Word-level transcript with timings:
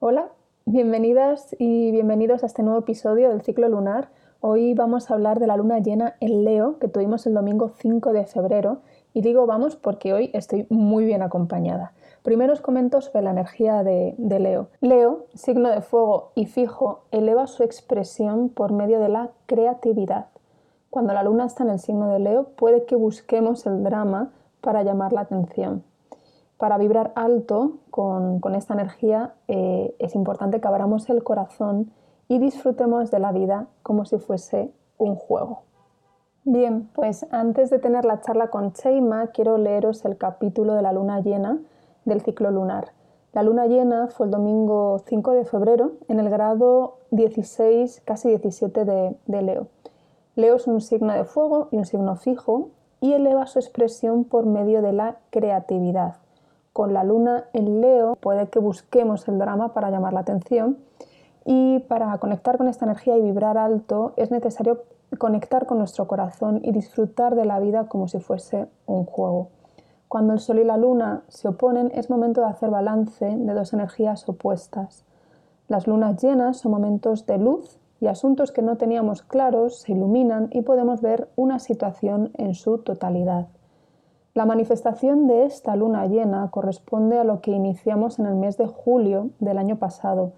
Hola, 0.00 0.32
bienvenidas 0.66 1.54
y 1.56 1.92
bienvenidos 1.92 2.42
a 2.42 2.46
este 2.46 2.64
nuevo 2.64 2.80
episodio 2.80 3.30
del 3.30 3.42
ciclo 3.42 3.68
lunar. 3.68 4.10
Hoy 4.40 4.74
vamos 4.74 5.08
a 5.08 5.14
hablar 5.14 5.38
de 5.38 5.46
la 5.46 5.56
luna 5.56 5.78
llena 5.78 6.16
en 6.20 6.44
Leo 6.44 6.80
que 6.80 6.88
tuvimos 6.88 7.26
el 7.26 7.32
domingo 7.32 7.68
5 7.68 8.12
de 8.12 8.26
febrero 8.26 8.78
y 9.14 9.22
digo 9.22 9.46
vamos 9.46 9.76
porque 9.76 10.12
hoy 10.12 10.30
estoy 10.34 10.66
muy 10.68 11.04
bien 11.04 11.22
acompañada. 11.22 11.92
Primero 12.24 12.52
os 12.52 12.60
comento 12.60 13.00
sobre 13.00 13.22
la 13.22 13.30
energía 13.30 13.84
de, 13.84 14.16
de 14.18 14.40
Leo. 14.40 14.68
Leo, 14.80 15.26
signo 15.32 15.70
de 15.70 15.80
fuego 15.80 16.32
y 16.34 16.46
fijo, 16.46 17.04
eleva 17.12 17.46
su 17.46 17.62
expresión 17.62 18.48
por 18.48 18.72
medio 18.72 18.98
de 18.98 19.08
la 19.08 19.30
creatividad. 19.46 20.26
Cuando 20.90 21.14
la 21.14 21.22
luna 21.22 21.46
está 21.46 21.62
en 21.62 21.70
el 21.70 21.78
signo 21.78 22.12
de 22.12 22.18
Leo 22.18 22.48
puede 22.56 22.84
que 22.84 22.96
busquemos 22.96 23.64
el 23.64 23.84
drama 23.84 24.32
para 24.60 24.82
llamar 24.82 25.12
la 25.12 25.20
atención 25.20 25.84
para 26.58 26.78
vibrar 26.78 27.12
alto 27.14 27.78
con, 27.90 28.40
esta 28.54 28.74
energía 28.74 29.34
eh, 29.48 29.94
es 29.98 30.14
importante 30.14 30.60
que 30.60 30.68
abramos 30.68 31.08
el 31.10 31.22
corazón 31.22 31.90
y 32.28 32.38
disfrutemos 32.38 33.10
de 33.10 33.18
la 33.18 33.32
vida 33.32 33.66
como 33.82 34.04
si 34.04 34.18
fuese 34.18 34.72
un 34.96 35.16
juego. 35.16 35.62
Bien, 36.44 36.88
pues 36.94 37.26
antes 37.30 37.70
de 37.70 37.78
tener 37.78 38.04
la 38.04 38.20
charla 38.20 38.48
con 38.48 38.72
Cheima, 38.72 39.28
quiero 39.28 39.58
leeros 39.58 40.04
el 40.04 40.16
capítulo 40.16 40.74
de 40.74 40.82
la 40.82 40.92
luna 40.92 41.20
llena 41.20 41.58
del 42.04 42.20
ciclo 42.20 42.50
lunar. 42.50 42.92
La 43.32 43.42
luna 43.42 43.66
llena 43.66 44.08
fue 44.08 44.26
el 44.26 44.32
domingo 44.32 45.00
5 45.06 45.32
de 45.32 45.44
febrero 45.44 45.92
en 46.06 46.20
el 46.20 46.30
grado 46.30 46.98
16, 47.10 48.02
casi 48.04 48.28
17 48.28 48.84
de, 48.84 49.16
de 49.26 49.42
Leo. 49.42 49.66
Leo 50.36 50.56
es 50.56 50.66
un 50.66 50.80
signo 50.80 51.12
de 51.14 51.24
fuego 51.24 51.68
y 51.72 51.78
un 51.78 51.84
signo 51.84 52.14
fijo 52.16 52.68
y 53.00 53.12
eleva 53.12 53.46
su 53.46 53.58
expresión 53.58 54.24
por 54.24 54.46
medio 54.46 54.82
de 54.82 54.92
la 54.92 55.16
creatividad 55.30 56.23
con 56.74 56.92
la 56.92 57.04
luna 57.04 57.44
en 57.52 57.80
Leo 57.80 58.16
puede 58.16 58.48
que 58.48 58.58
busquemos 58.58 59.28
el 59.28 59.38
drama 59.38 59.72
para 59.72 59.90
llamar 59.90 60.12
la 60.12 60.20
atención 60.20 60.76
y 61.44 61.78
para 61.78 62.18
conectar 62.18 62.58
con 62.58 62.68
esta 62.68 62.84
energía 62.84 63.16
y 63.16 63.22
vibrar 63.22 63.56
alto 63.56 64.12
es 64.16 64.32
necesario 64.32 64.82
conectar 65.16 65.66
con 65.66 65.78
nuestro 65.78 66.08
corazón 66.08 66.60
y 66.64 66.72
disfrutar 66.72 67.36
de 67.36 67.44
la 67.44 67.60
vida 67.60 67.86
como 67.86 68.08
si 68.08 68.18
fuese 68.18 68.66
un 68.86 69.04
juego. 69.04 69.50
Cuando 70.08 70.32
el 70.32 70.40
Sol 70.40 70.58
y 70.58 70.64
la 70.64 70.76
Luna 70.76 71.22
se 71.28 71.46
oponen 71.46 71.92
es 71.94 72.10
momento 72.10 72.40
de 72.40 72.48
hacer 72.48 72.70
balance 72.70 73.24
de 73.24 73.54
dos 73.54 73.72
energías 73.72 74.28
opuestas. 74.28 75.04
Las 75.68 75.86
lunas 75.86 76.20
llenas 76.20 76.56
son 76.56 76.72
momentos 76.72 77.24
de 77.24 77.38
luz 77.38 77.78
y 78.00 78.08
asuntos 78.08 78.50
que 78.50 78.62
no 78.62 78.76
teníamos 78.78 79.22
claros 79.22 79.80
se 79.80 79.92
iluminan 79.92 80.48
y 80.50 80.62
podemos 80.62 81.00
ver 81.00 81.28
una 81.36 81.60
situación 81.60 82.32
en 82.34 82.54
su 82.54 82.78
totalidad. 82.78 83.46
La 84.34 84.46
manifestación 84.46 85.28
de 85.28 85.44
esta 85.44 85.76
luna 85.76 86.08
llena 86.08 86.50
corresponde 86.50 87.20
a 87.20 87.24
lo 87.24 87.40
que 87.40 87.52
iniciamos 87.52 88.18
en 88.18 88.26
el 88.26 88.34
mes 88.34 88.56
de 88.56 88.66
julio 88.66 89.30
del 89.38 89.58
año 89.58 89.76
pasado. 89.76 90.32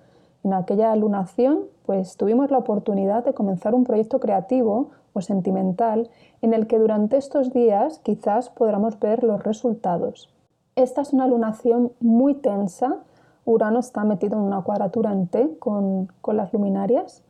En 0.45 0.53
aquella 0.53 0.95
lunación, 0.97 1.61
pues 1.87 2.19
tuvimos 2.19 2.51
la 2.51 2.59
oportunidad 2.59 3.25
de 3.25 3.33
comenzar 3.33 3.75
un 3.75 3.85
proyecto 3.85 4.21
creativo 4.21 4.91
o 5.15 5.23
sentimental 5.23 6.11
en 6.43 6.53
el 6.53 6.67
que 6.67 6.79
durante 6.79 7.17
estos 7.17 7.55
días 7.55 7.99
quizás 8.01 8.51
podamos 8.51 9.01
ver 9.01 9.25
los 9.25 9.43
resultados. 9.43 10.29
Esta 10.75 11.01
es 11.01 11.15
una 11.15 11.27
lunación 11.27 11.93
muy 11.99 12.35
tensa. 12.35 12.99
Urano 13.47 13.79
está 13.79 14.05
metido 14.05 14.37
en 14.37 14.45
una 14.45 14.61
cuadratura 14.61 15.11
en 15.11 15.27
T 15.27 15.57
con, 15.59 16.13
con 16.21 16.37
las 16.37 16.53
luminarias 16.53 17.23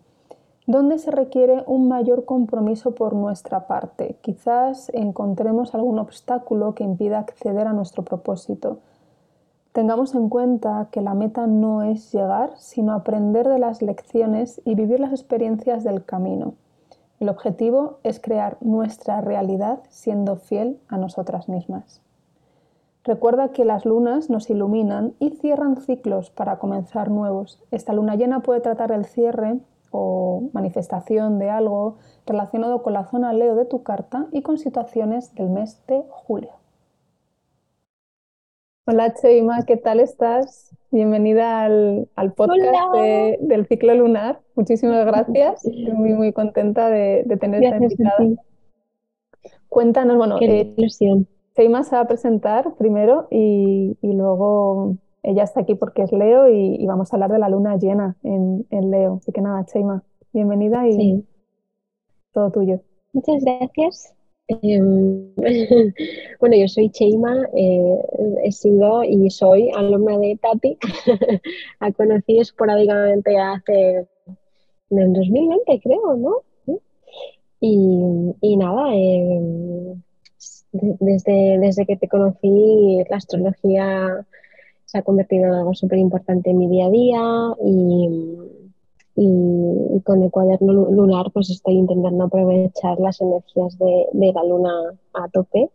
donde 0.66 0.98
se 0.98 1.12
requiere 1.12 1.62
un 1.66 1.86
mayor 1.88 2.24
compromiso 2.24 2.94
por 2.94 3.14
nuestra 3.14 3.68
parte. 3.68 4.16
Quizás 4.20 4.90
encontremos 4.92 5.74
algún 5.74 6.00
obstáculo 6.00 6.74
que 6.74 6.82
impida 6.82 7.20
acceder 7.20 7.68
a 7.68 7.72
nuestro 7.72 8.04
propósito. 8.04 8.78
Tengamos 9.72 10.14
en 10.14 10.28
cuenta 10.28 10.88
que 10.90 11.02
la 11.02 11.14
meta 11.14 11.46
no 11.46 11.82
es 11.82 12.12
llegar, 12.12 12.54
sino 12.56 12.94
aprender 12.94 13.46
de 13.48 13.58
las 13.58 13.80
lecciones 13.80 14.60
y 14.64 14.74
vivir 14.74 14.98
las 14.98 15.12
experiencias 15.12 15.84
del 15.84 16.04
camino. 16.04 16.54
El 17.20 17.28
objetivo 17.28 17.98
es 18.02 18.18
crear 18.18 18.56
nuestra 18.60 19.20
realidad 19.20 19.80
siendo 19.88 20.36
fiel 20.36 20.80
a 20.88 20.98
nosotras 20.98 21.48
mismas. 21.48 22.02
Recuerda 23.04 23.50
que 23.50 23.64
las 23.64 23.84
lunas 23.84 24.30
nos 24.30 24.50
iluminan 24.50 25.14
y 25.20 25.30
cierran 25.30 25.76
ciclos 25.76 26.30
para 26.30 26.58
comenzar 26.58 27.08
nuevos. 27.08 27.62
Esta 27.70 27.92
luna 27.92 28.16
llena 28.16 28.40
puede 28.40 28.60
tratar 28.60 28.90
el 28.90 29.04
cierre 29.04 29.60
o 29.90 30.50
manifestación 30.52 31.38
de 31.38 31.50
algo 31.50 31.98
relacionado 32.26 32.82
con 32.82 32.92
la 32.92 33.04
zona 33.04 33.32
Leo 33.32 33.54
de 33.54 33.64
tu 33.64 33.82
carta 33.82 34.26
y 34.32 34.42
con 34.42 34.58
situaciones 34.58 35.34
del 35.34 35.50
mes 35.50 35.84
de 35.86 36.02
julio. 36.08 36.52
Hola 38.88 39.14
Cheima, 39.14 39.64
¿qué 39.66 39.76
tal 39.76 39.98
estás? 39.98 40.72
Bienvenida 40.92 41.64
al, 41.64 42.08
podcast 42.36 42.94
del 43.40 43.66
ciclo 43.66 43.94
lunar. 43.94 44.40
Muchísimas 44.54 45.04
gracias. 45.04 45.64
Estoy 45.64 45.92
muy, 45.92 46.12
muy 46.14 46.32
contenta 46.32 46.88
de, 46.88 47.24
de 47.26 47.36
tener 47.36 47.64
esta 47.64 47.76
invitada. 47.76 48.18
Cuéntanos, 49.68 50.16
bueno, 50.16 50.38
eh, 50.40 50.74
Cheima 51.56 51.82
se 51.82 51.96
va 51.96 52.02
a 52.02 52.06
presentar 52.06 52.74
primero 52.76 53.26
y, 53.30 53.98
y 54.00 54.12
luego 54.12 54.96
ella 55.26 55.42
está 55.42 55.60
aquí 55.60 55.74
porque 55.74 56.02
es 56.02 56.12
Leo 56.12 56.48
y, 56.48 56.86
vamos 56.86 57.12
a 57.12 57.16
hablar 57.16 57.32
de 57.32 57.40
la 57.40 57.48
luna 57.48 57.76
llena 57.76 58.16
en, 58.22 58.64
Leo. 58.70 59.18
Así 59.20 59.32
que 59.32 59.40
nada, 59.40 59.66
Cheima, 59.66 60.04
bienvenida 60.32 60.86
y 60.88 61.24
todo 62.32 62.52
tuyo. 62.52 62.80
Muchas 63.12 63.42
gracias. 63.44 64.14
Em, 64.46 65.34
bueno, 66.40 66.56
yo 66.56 66.68
soy 66.68 66.90
Cheima, 66.90 67.44
eh, 67.56 67.98
he 68.44 68.52
sido 68.52 69.02
y 69.02 69.28
soy 69.30 69.68
alumna 69.74 70.16
de 70.16 70.38
Tati. 70.40 70.78
La 71.80 71.90
conocí 71.90 72.38
esporádicamente 72.38 73.36
hace 73.36 74.06
en 74.90 74.98
el 74.98 75.12
2020, 75.12 75.80
creo, 75.80 76.16
¿no? 76.16 76.42
Y, 77.58 78.56
nada, 78.56 78.94
em, 78.94 80.00
desde, 80.70 81.58
desde 81.58 81.84
que 81.84 81.96
te 81.96 82.06
conocí, 82.06 83.02
la 83.10 83.16
astrología 83.16 84.24
se 84.86 84.98
ha 84.98 85.02
convertido 85.02 85.46
en 85.46 85.52
algo 85.52 85.74
súper 85.74 85.98
importante 85.98 86.50
en 86.50 86.58
mi 86.58 86.68
día 86.68 86.86
a 86.86 86.90
día 86.90 87.22
y, 87.64 88.08
y, 89.16 90.00
con 90.02 90.22
el 90.22 90.30
cuaderno 90.30 90.72
lunar 90.72 91.30
pues 91.32 91.50
estoy 91.50 91.74
intentando 91.74 92.24
aprovechar 92.24 92.98
las 93.00 93.20
energías 93.20 93.76
de, 93.78 94.06
de 94.12 94.32
la 94.32 94.44
luna 94.44 94.72
a 95.12 95.28
tope 95.28 95.68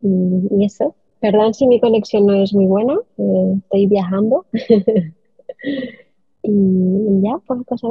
y, 0.00 0.64
eso. 0.64 0.94
Perdón 1.20 1.54
si 1.54 1.66
mi 1.66 1.80
conexión 1.80 2.26
no 2.26 2.34
es 2.34 2.54
muy 2.54 2.66
buena, 2.66 2.96
eh, 3.18 3.54
estoy 3.58 3.86
viajando. 3.86 4.46
y, 6.42 7.22
ya, 7.22 7.38
pues 7.46 7.60
cosa 7.66 7.88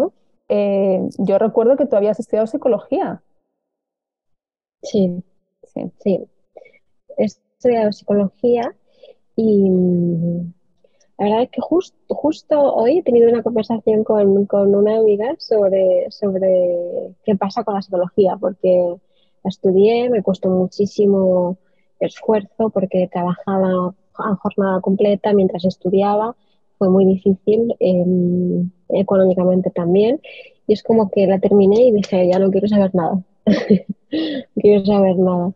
eh, 0.50 1.02
yo 1.18 1.40
recuerdo 1.40 1.76
que 1.76 1.86
tú 1.88 1.96
habías 1.96 2.20
estudiado 2.20 2.48
psicología. 2.48 3.24
Sí, 4.84 5.24
sí, 5.64 5.92
sí. 6.00 6.28
He 7.18 7.26
estudiado 7.26 7.92
psicología 7.92 8.76
y 9.36 9.70
mm, 9.70 10.54
la 11.18 11.26
verdad 11.26 11.44
es 11.44 11.50
que 11.52 11.62
justo 12.08 12.74
hoy 12.74 13.00
he 13.00 13.04
tenido 13.04 13.30
una 13.30 13.44
conversación 13.44 14.04
con, 14.04 14.46
con, 14.46 14.74
una 14.76 14.98
amiga 14.98 15.36
sobre, 15.38 16.10
sobre 16.10 17.16
qué 17.24 17.36
pasa 17.36 17.64
con 17.64 17.76
la 17.76 17.82
psicología, 17.82 18.36
porque 18.40 18.96
la 19.44 19.50
estudié, 19.50 20.10
me 20.10 20.24
costó 20.24 20.50
muchísimo 20.50 21.58
esfuerzo 22.00 22.70
porque 22.72 23.10
trabajaba 23.12 23.94
a 24.18 24.36
jornada 24.36 24.82
completa 24.82 25.34
mientras 25.34 25.66
estudiaba, 25.66 26.36
fue 26.78 26.90
muy 26.90 27.06
difícil 27.06 27.76
em, 27.80 28.70
económicamente 28.90 29.70
también, 29.70 30.20
y 30.68 30.74
es 30.74 30.84
como 30.84 31.10
que 31.10 31.28
la 31.28 31.40
terminé 31.40 31.84
y 31.84 31.92
dije, 31.92 32.28
ya 32.28 32.40
no 32.40 32.52
quiero 32.52 32.68
saber 32.68 32.94
nada, 32.94 33.24
no 33.46 34.62
quiero 34.62 34.86
saber 34.86 35.18
nada. 35.18 35.54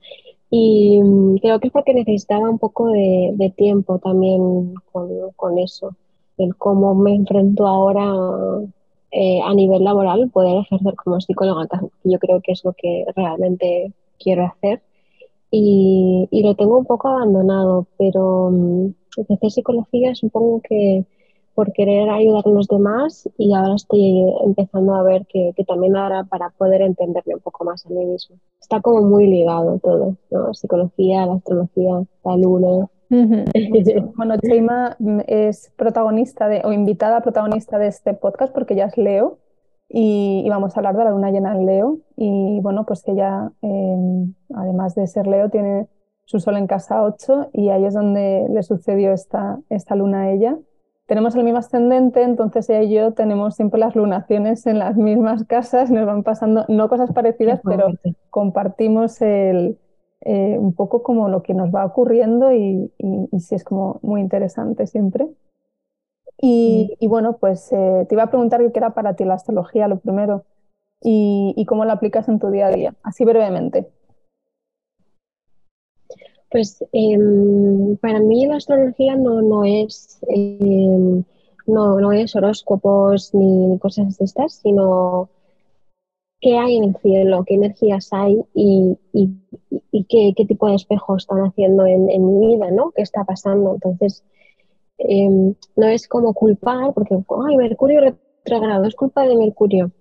Y 0.49 1.01
mm, 1.01 1.37
creo 1.37 1.59
que 1.59 1.67
es 1.67 1.73
porque 1.73 1.93
necesitaba 1.93 2.49
un 2.49 2.59
poco 2.59 2.89
de, 2.89 3.53
tiempo 3.55 3.99
también 3.99 4.75
con, 4.91 5.59
eso, 5.59 5.95
el 6.37 6.55
cómo 6.55 6.95
me 6.95 7.15
enfrento 7.15 7.67
ahora 7.67 8.13
eh, 9.11 9.41
a 9.41 9.53
nivel 9.53 9.83
laboral, 9.83 10.29
poder 10.29 10.61
ejercer 10.61 10.95
como 10.95 11.19
psicóloga, 11.21 11.67
yo 12.03 12.19
creo 12.19 12.41
que 12.41 12.53
es 12.53 12.63
lo 12.63 12.73
que 12.73 13.05
realmente 13.15 13.91
quiero 14.19 14.45
hacer. 14.45 14.81
Y, 15.51 16.27
y 16.31 16.43
lo 16.43 16.55
tengo 16.55 16.77
un 16.77 16.85
poco 16.85 17.07
abandonado, 17.09 17.87
pero 17.97 18.49
mm, 18.51 18.93
empecé 19.17 19.49
psicología, 19.49 20.15
supongo 20.15 20.61
que 20.61 21.05
por 21.57 21.73
querer 21.73 22.07
ayudar 22.11 22.43
a 22.45 22.49
los 22.51 22.67
demás 22.67 23.27
y 23.35 23.51
ahora 23.51 23.73
estoy 23.73 24.31
empezando 24.45 24.93
a 24.93 25.01
ver 25.01 25.25
que, 25.25 25.55
también 25.67 25.95
ahora 25.95 26.23
para 26.23 26.51
poder 26.51 26.83
entenderme 26.83 27.33
un 27.33 27.41
poco 27.41 27.65
más 27.65 27.83
a 27.83 27.89
mí 27.89 28.05
mismo. 28.05 28.35
Está 28.61 28.79
como 28.79 29.01
muy 29.01 29.25
ligado 29.25 29.79
todo, 29.79 30.17
¿no? 30.29 30.53
Psicología, 30.53 31.25
la 31.25 31.33
astrología, 31.33 32.03
la 32.23 32.37
luna. 32.37 32.87
bueno, 34.15 34.35
Cheima 34.37 34.97
es 35.25 35.73
protagonista 35.75 36.47
de, 36.47 36.61
o 36.63 36.71
invitada 36.71 37.21
protagonista 37.21 37.79
de 37.79 37.87
este 37.87 38.13
podcast 38.13 38.53
porque 38.53 38.75
ya 38.75 38.85
es 38.85 38.95
Leo 38.95 39.39
y, 39.89 40.47
vamos 40.47 40.77
a 40.77 40.79
hablar 40.79 40.95
de 40.95 41.05
la 41.05 41.09
luna 41.09 41.31
llena 41.31 41.53
en 41.53 41.65
Leo 41.65 41.97
y 42.15 42.59
bueno, 42.61 42.85
pues 42.85 43.01
ella, 43.07 43.51
em, 43.63 44.35
además 44.53 44.93
de 44.93 45.07
ser 45.07 45.25
Leo, 45.25 45.49
tiene 45.49 45.87
su 46.25 46.39
sol 46.39 46.55
en 46.57 46.67
casa 46.67 47.01
8 47.01 47.49
y 47.51 47.69
ahí 47.69 47.83
es 47.83 47.95
donde 47.95 48.45
le 48.47 48.61
sucedió 48.61 49.11
esta, 49.11 49.59
esta 49.69 49.95
luna 49.95 50.21
a 50.21 50.31
ella 50.33 50.59
tenemos 51.07 51.35
el 51.35 51.43
mismo 51.43 51.59
ascendente, 51.59 52.21
entonces 52.21 52.69
ella 52.69 52.83
y 52.83 52.93
yo 52.93 53.13
tenemos 53.13 53.55
siempre 53.55 53.79
las 53.79 53.95
lunaciones 53.95 54.67
en 54.67 54.77
las 54.77 54.97
mismas 54.97 55.45
casas, 55.45 55.89
nos 55.89 56.05
van 56.05 56.23
pasando, 56.23 56.65
no 56.67 56.89
cosas 56.89 57.11
parecidas, 57.13 57.61
pero 57.63 57.87
compartimos 58.29 59.21
el, 59.21 59.79
eh, 60.21 60.57
un 60.59 60.73
poco 60.73 61.03
como 61.03 61.29
lo 61.29 61.43
que 61.43 61.53
nos 61.53 61.73
va 61.73 61.85
ocurriendo 61.85 62.51
y, 62.51 62.91
y, 62.97 63.39
sí 63.39 63.55
es 63.55 63.63
como 63.63 63.99
muy 64.03 64.19
interesante 64.19 64.85
siempre. 64.85 65.27
Y, 66.39 66.95
y 66.99 67.07
bueno, 67.07 67.37
pues 67.37 67.71
eh, 67.71 68.05
te 68.07 68.13
iba 68.15 68.23
a 68.23 68.29
preguntar 68.29 68.61
qué 68.71 68.77
era 68.77 68.93
para 68.93 69.15
ti 69.15 69.23
la 69.23 69.35
astrología, 69.35 69.87
lo 69.87 69.99
primero, 69.99 70.43
y, 71.01 71.53
y 71.55 71.65
cómo 71.65 71.85
la 71.85 71.93
aplicas 71.93 72.27
en 72.27 72.39
tu 72.39 72.51
día 72.51 72.67
a 72.67 72.71
día, 72.71 72.95
así 73.01 73.23
brevemente. 73.23 73.87
Pues 76.49 76.83
em, 76.93 77.97
para 77.97 78.19
mí 78.19 78.45
la 78.45 78.55
astrología 78.55 79.15
no, 79.15 79.41
no 79.41 79.65
es 79.65 80.19
em, 80.29 81.23
no, 81.67 81.99
no, 81.99 82.11
es 82.13 82.35
horóscopos 82.35 83.33
ni, 83.33 83.77
cosas 83.79 84.17
de 84.17 84.25
estas, 84.25 84.53
sino 84.53 85.29
qué 86.39 86.57
hay 86.57 86.77
en 86.77 86.83
el 86.85 86.95
cielo, 86.97 87.43
qué 87.45 87.55
energías 87.55 88.09
hay 88.11 88.41
y, 88.53 88.97
qué, 90.07 90.33
qué, 90.35 90.45
tipo 90.45 90.67
de 90.69 90.75
espejos 90.75 91.23
están 91.23 91.39
haciendo 91.39 91.85
en, 91.85 92.09
en, 92.09 92.39
mi 92.39 92.47
vida, 92.55 92.71
¿no? 92.71 92.91
¿Qué 92.91 93.01
está 93.01 93.23
pasando? 93.25 93.73
Entonces, 93.73 94.23
em, 94.99 95.55
no 95.75 95.87
es 95.87 96.07
como 96.07 96.33
culpar, 96.33 96.93
porque, 96.93 97.15
ay, 97.47 97.57
Mercurio 97.57 98.01
retrogrado, 98.01 98.85
es 98.85 98.95
culpa 98.95 99.27
de 99.27 99.35
Mercurio. 99.35 99.91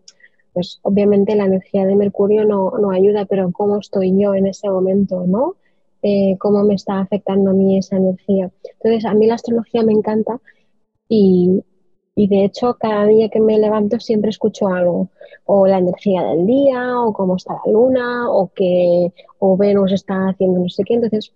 Pues 0.53 0.81
obviamente 0.83 1.35
la 1.37 1.47
energía 1.47 1.85
de 1.85 1.97
Mercurio 1.97 2.45
no, 2.45 2.73
no 2.79 2.91
ayuda, 2.91 3.27
pero 3.27 3.51
cómo 3.53 3.79
estoy 3.79 4.19
yo 4.19 4.35
en 4.35 4.47
ese 4.47 4.71
momento, 4.71 5.27
¿no? 5.27 5.57
Eh, 6.03 6.37
cómo 6.39 6.63
me 6.63 6.75
está 6.75 7.01
afectando 7.01 7.51
a 7.51 7.55
mí 7.55 7.79
esa 7.79 7.97
energía. 7.97 8.51
Entonces, 8.75 9.05
a 9.07 9.15
mí 9.15 9.27
la 9.27 9.35
astrología 9.35 9.83
me 9.83 9.93
encanta 9.93 10.41
y, 11.09 11.63
de 12.17 12.45
hecho 12.45 12.75
cada 12.81 13.07
día 13.07 13.29
que 13.29 13.41
me 13.41 13.59
levanto 13.59 14.01
siempre 14.01 14.31
escucho 14.31 14.69
algo, 14.69 15.09
o 15.45 15.67
la 15.67 15.79
energía 15.79 16.23
del 16.23 16.47
día, 16.47 17.01
o 17.01 17.13
cómo 17.13 17.37
está 17.37 17.55
la 17.55 17.73
luna, 17.73 18.31
o 18.31 18.51
que 18.55 19.13
o 19.39 19.57
Venus 19.57 19.93
está 19.93 20.29
haciendo 20.29 20.61
no 20.61 20.69
sé 20.69 20.85
qué. 20.85 20.95
Entonces, 20.95 21.33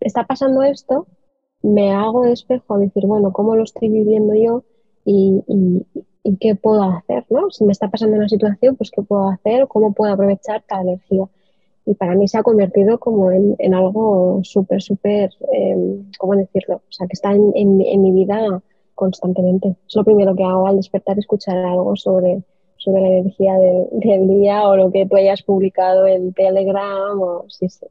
está 0.00 0.24
pasando 0.24 0.62
esto, 0.62 1.06
me 1.62 1.92
hago 1.92 2.24
espejo 2.24 2.74
a 2.74 2.78
decir, 2.78 3.06
bueno, 3.06 3.32
¿cómo 3.32 3.56
lo 3.56 3.64
estoy 3.64 3.88
viviendo 3.88 4.34
yo? 4.34 4.64
Y, 5.04 5.42
y, 6.24 6.36
qué 6.40 6.54
puedo 6.54 6.82
hacer, 6.82 7.24
¿no? 7.30 7.50
Si 7.50 7.64
me 7.64 7.72
está 7.72 7.88
pasando 7.88 8.16
una 8.16 8.28
situación, 8.28 8.76
pues 8.76 8.90
qué 8.90 9.02
puedo 9.02 9.28
hacer, 9.30 9.66
cómo 9.68 9.92
puedo 9.94 10.12
aprovechar 10.12 10.62
cada 10.66 10.82
energía 10.82 11.28
y 11.88 11.94
para 11.94 12.14
mí 12.14 12.28
se 12.28 12.36
ha 12.36 12.42
convertido 12.42 12.98
como 13.00 13.32
en, 13.32 13.56
en 13.58 13.72
algo 13.72 14.40
súper, 14.42 14.82
súper, 14.82 15.30
eh, 15.54 16.02
¿cómo 16.18 16.36
decirlo? 16.36 16.76
O 16.76 16.92
sea, 16.92 17.06
que 17.06 17.14
está 17.14 17.32
en, 17.32 17.50
en, 17.54 18.02
mi 18.02 18.12
vida 18.12 18.60
constantemente. 18.94 19.74
Es 19.88 19.96
lo 19.96 20.04
primero 20.04 20.36
que 20.36 20.44
hago 20.44 20.66
al 20.66 20.76
despertar, 20.76 21.18
escuchar 21.18 21.56
algo 21.56 21.96
sobre, 21.96 22.42
sobre 22.76 23.00
la 23.00 23.08
energía 23.08 23.54
del, 23.54 23.86
del, 23.92 24.28
día 24.28 24.68
o 24.68 24.76
lo 24.76 24.92
que 24.92 25.06
tú 25.06 25.16
hayas 25.16 25.42
publicado 25.42 26.06
en 26.06 26.34
Telegram 26.34 27.18
o 27.22 27.46
sí, 27.48 27.70
sí. 27.70 27.86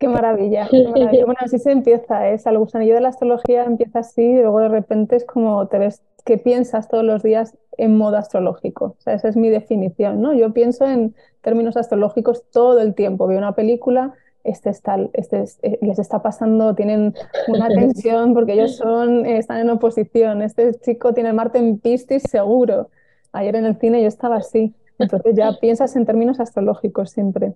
Qué 0.00 0.08
maravilla, 0.08 0.66
qué 0.68 0.82
maravilla. 0.88 1.24
Bueno, 1.24 1.38
así 1.40 1.60
se 1.60 1.70
empieza, 1.70 2.32
¿eh? 2.32 2.36
el 2.44 2.58
gusanillo 2.58 2.96
de 2.96 3.00
la 3.00 3.10
astrología 3.10 3.62
empieza 3.62 4.00
así 4.00 4.22
y 4.22 4.42
luego 4.42 4.58
de 4.58 4.70
repente 4.70 5.14
es 5.14 5.24
como 5.24 5.68
te 5.68 5.78
ves 5.78 6.02
que 6.24 6.38
piensas 6.38 6.88
todos 6.88 7.04
los 7.04 7.22
días 7.22 7.56
en 7.76 7.96
modo 7.96 8.16
astrológico. 8.16 8.96
O 8.98 9.00
sea, 9.00 9.14
esa 9.14 9.28
es 9.28 9.36
mi 9.36 9.50
definición, 9.50 10.20
¿no? 10.20 10.32
Yo 10.32 10.52
pienso 10.52 10.86
en 10.86 11.14
términos 11.42 11.76
astrológicos 11.76 12.44
todo 12.50 12.80
el 12.80 12.94
tiempo. 12.94 13.26
Veo 13.26 13.38
una 13.38 13.54
película, 13.54 14.14
este 14.42 14.70
está, 14.70 14.98
este 15.12 15.44
eh, 15.62 15.78
les 15.82 15.98
está 15.98 16.22
pasando, 16.22 16.74
tienen 16.74 17.14
una 17.48 17.68
tensión 17.68 18.34
porque 18.34 18.52
ellos 18.54 18.76
son, 18.76 19.26
están 19.26 19.58
en 19.58 19.70
oposición. 19.70 20.42
Este 20.42 20.74
chico 20.74 21.12
tiene 21.14 21.32
Marte 21.32 21.58
en 21.58 21.78
Piscis 21.78 22.22
seguro. 22.22 22.88
Ayer 23.32 23.56
en 23.56 23.66
el 23.66 23.76
cine 23.78 24.02
yo 24.02 24.08
estaba 24.08 24.36
así. 24.36 24.74
Entonces 24.98 25.34
ya 25.34 25.52
piensas 25.60 25.96
en 25.96 26.06
términos 26.06 26.40
astrológicos 26.40 27.10
siempre. 27.10 27.54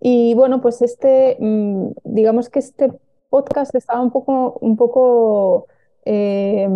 Y 0.00 0.32
bueno, 0.34 0.62
pues 0.62 0.80
este, 0.80 1.36
mm, 1.38 1.90
digamos 2.04 2.48
que 2.48 2.60
este 2.60 2.92
podcast 3.28 3.74
estaba 3.74 4.00
un 4.00 4.10
poco, 4.10 4.58
un 4.60 4.76
poco 4.76 5.66
eh, 6.04 6.68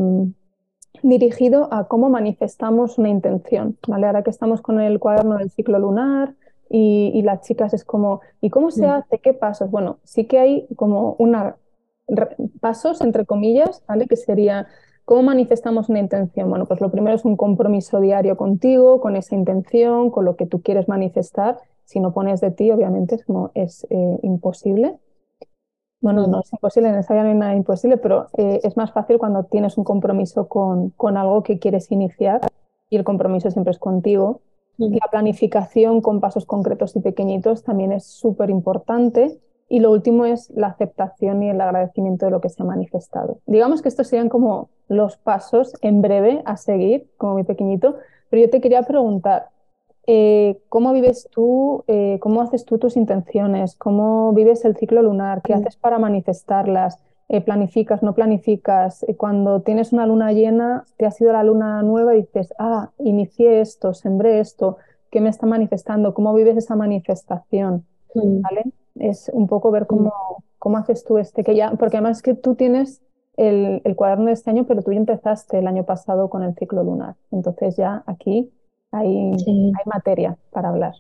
dirigido 1.03 1.69
a 1.73 1.89
cómo 1.89 2.09
manifestamos 2.09 2.99
una 2.99 3.09
intención, 3.09 3.77
¿vale? 3.87 4.07
Ahora 4.07 4.23
que 4.23 4.31
estamos 4.31 4.63
con 4.63 4.81
el 4.81 4.99
cuaderno 4.99 5.37
del 5.37 5.51
ciclo 5.51 5.79
lunar 5.79 6.35
y, 6.71 7.23
las 7.23 7.43
chicas 7.43 7.75
es 7.75 7.85
como, 7.85 8.21
¿y 8.41 8.51
cómo 8.51 8.71
se 8.71 8.87
hace? 8.87 9.19
¿Qué 9.19 9.33
pasos? 9.35 9.71
Bueno, 9.71 9.99
sí 10.05 10.25
que 10.27 10.39
hay 10.39 10.67
como 10.77 11.15
una 11.19 11.57
pasos 12.61 13.01
entre 13.01 13.25
comillas, 13.25 13.83
¿vale? 13.87 14.07
Que 14.07 14.17
sería 14.17 14.67
¿Cómo 15.05 15.23
manifestamos 15.23 15.91
una 15.91 15.99
intención? 15.99 16.49
Bueno, 16.49 16.65
pues 16.65 16.81
lo 16.81 16.91
primero 16.91 17.15
es 17.15 17.27
un 17.27 17.37
compromiso 17.37 18.01
diario 18.01 18.39
contigo, 18.39 19.01
con 19.01 19.17
esa 19.17 19.35
intención, 19.35 20.11
con 20.11 20.25
lo 20.25 20.37
que 20.37 20.47
tú 20.47 20.63
quieres 20.63 20.89
manifestar. 20.89 21.59
Si 21.85 22.01
no 22.01 22.15
pones 22.15 22.41
de 22.41 22.51
ti, 22.51 22.71
obviamente 22.71 23.17
es, 23.17 23.25
como, 23.27 23.51
es 23.55 23.87
eh, 23.91 24.19
imposible. 24.23 24.99
Bueno, 26.05 26.27
no 26.27 26.41
es 26.41 26.53
imposible, 26.53 26.91
en 26.91 26.97
esa 26.97 27.15
no 27.15 27.31
hay 27.31 27.35
nada 27.35 27.55
imposible, 27.55 27.97
pero 27.97 28.27
eh, 28.37 28.61
es 28.63 28.77
más 28.77 28.93
fácil 28.93 29.17
cuando 29.17 29.45
tienes 29.45 29.79
un 29.79 29.85
compromiso 29.85 30.49
con, 30.49 30.91
con, 30.91 31.17
algo 31.17 31.43
que 31.43 31.59
quieres 31.59 31.91
iniciar 31.91 32.43
y 32.91 32.97
el 32.97 33.05
compromiso 33.05 33.51
siempre 33.51 33.71
es 33.71 33.79
contigo. 33.79 34.43
La 34.77 35.07
planificación 35.11 36.03
con 36.03 36.21
pasos 36.21 36.45
concretos 36.45 36.95
y 36.95 37.01
pequeñitos 37.01 37.63
también 37.63 37.91
es 37.91 38.05
súper 38.05 38.51
importante. 38.51 39.41
Y 39.71 39.81
lo 39.81 39.91
último 39.93 40.27
es 40.27 40.51
la 40.51 40.67
aceptación 40.67 41.43
y 41.43 41.49
el 41.49 41.59
agradecimiento 41.59 42.27
de 42.27 42.33
lo 42.33 42.43
que 42.43 42.51
se 42.51 42.63
ha 42.63 42.67
manifestado. 42.67 43.39
Digamos 43.47 43.81
que 43.81 43.89
estos 43.89 44.09
serían 44.09 44.29
como 44.29 44.69
los 44.89 45.17
pasos 45.17 45.73
en 45.81 46.03
breve 46.03 46.43
a 46.45 46.59
seguir, 46.59 47.09
como 47.17 47.33
muy 47.33 47.45
pequeñito, 47.45 47.97
pero 48.29 48.43
yo 48.43 48.51
te 48.51 48.61
quería 48.61 48.83
preguntar, 48.83 49.47
eh, 50.07 50.61
¿cómo 50.69 50.93
vives 50.93 51.29
tú, 51.31 51.85
eh, 51.87 52.19
cómo 52.21 52.43
haces 52.43 52.65
tú 52.65 52.79
tus 52.79 52.97
intenciones? 52.97 53.75
¿Cómo 53.77 54.33
vives 54.33 54.65
el 54.65 54.77
ciclo 54.77 55.03
lunar? 55.03 55.41
¿Qué 55.43 55.55
mm. 55.55 55.59
haces 55.59 55.77
para 55.77 55.99
manifestarlas? 55.99 57.01
Eh, 57.29 57.41
¿Planificas, 57.41 58.03
no 58.03 58.15
planificas? 58.15 59.05
cuando 59.17 59.63
tienes 59.63 59.93
una 59.93 60.07
luna 60.07 60.33
llena, 60.33 60.85
te 60.99 61.07
ha 61.07 61.11
sido 61.11 61.33
la 61.33 61.43
luna 61.43 61.83
nueva 61.83 62.15
y 62.15 62.23
dices, 62.23 62.53
ah, 62.59 62.91
inicié 62.99 63.63
esto, 63.63 63.95
sembré 63.95 64.41
esto, 64.41 64.77
¿qué 65.11 65.23
me 65.23 65.31
está 65.31 65.47
manifestando? 65.47 66.13
¿Cómo 66.13 66.35
vives 66.35 66.59
esa 66.59 66.77
manifestación? 66.77 67.87
Mm. 68.15 68.41
¿Vale? 68.43 68.65
Es 68.97 69.31
un 69.33 69.47
poco 69.47 69.71
ver 69.71 69.87
cómo, 69.87 70.11
mm. 70.11 70.43
cómo 70.59 70.77
haces 70.77 71.03
tú 71.05 71.17
este, 71.17 71.45
que 71.45 71.57
ya, 71.57 71.73
porque 71.73 71.97
además 71.97 72.19
es 72.19 72.23
que 72.23 72.35
tú 72.35 72.57
tienes 72.57 73.01
el, 73.39 73.81
el 73.85 73.97
cuaderno 73.97 74.27
de 74.27 74.33
este 74.33 74.51
año, 74.51 74.67
pero 74.67 74.83
tú 74.83 74.93
ya 74.93 74.99
empezaste 74.99 75.59
el 75.59 75.67
año 75.67 75.85
pasado 75.85 76.29
con 76.29 76.43
el 76.43 76.55
ciclo 76.55 76.85
lunar. 76.85 77.17
Entonces 77.31 77.77
ya 77.77 78.03
aquí 78.07 78.53
hay, 78.95 79.33
hay 79.47 79.73
materia 79.87 80.37
para 80.51 80.69
hablar. 80.71 80.95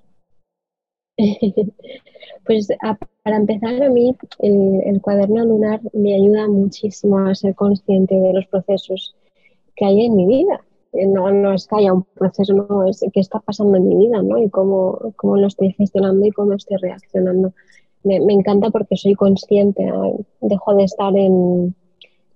Pues 2.47 2.69
para 3.23 3.37
empezar, 3.37 3.83
a 3.83 3.89
mí 3.89 4.15
el, 4.41 5.01
cuaderno 5.01 5.47
lunar 5.47 5.81
me 5.95 6.15
ayuda 6.15 6.47
muchísimo 6.47 7.19
a 7.19 7.35
ser 7.35 7.55
consciente 7.55 8.15
de 8.15 8.35
los 8.35 8.47
procesos 8.47 9.17
que 9.75 9.87
hay 9.87 10.05
en 10.05 10.17
mi 10.17 10.27
vida. 10.27 10.61
Eh, 10.93 11.07
no, 11.07 11.31
no 11.31 11.55
es 11.55 11.67
que 11.67 11.77
haya 11.77 11.95
un 11.95 12.03
proceso, 12.03 12.53
no, 12.53 12.87
es 12.87 13.03
qué 13.15 13.21
está 13.21 13.41
pasando 13.41 13.79
en 13.79 13.89
mi 13.89 13.97
vida, 13.97 14.21
¿no? 14.21 14.37
Y 14.37 14.51
cómo, 14.51 14.99
cómo 15.17 15.39
lo 15.39 15.47
estoy 15.47 15.73
gestionando 15.73 16.27
y 16.27 16.33
cómo 16.33 16.53
estoy 16.53 16.77
reaccionando. 16.77 17.55
Me, 18.03 18.21
me 18.21 18.35
encanta 18.35 18.69
porque 18.69 18.99
soy 18.99 19.15
consciente, 19.15 19.91
dejo 20.43 20.75
de 20.75 20.85
estar 20.85 21.17
en, 21.17 21.75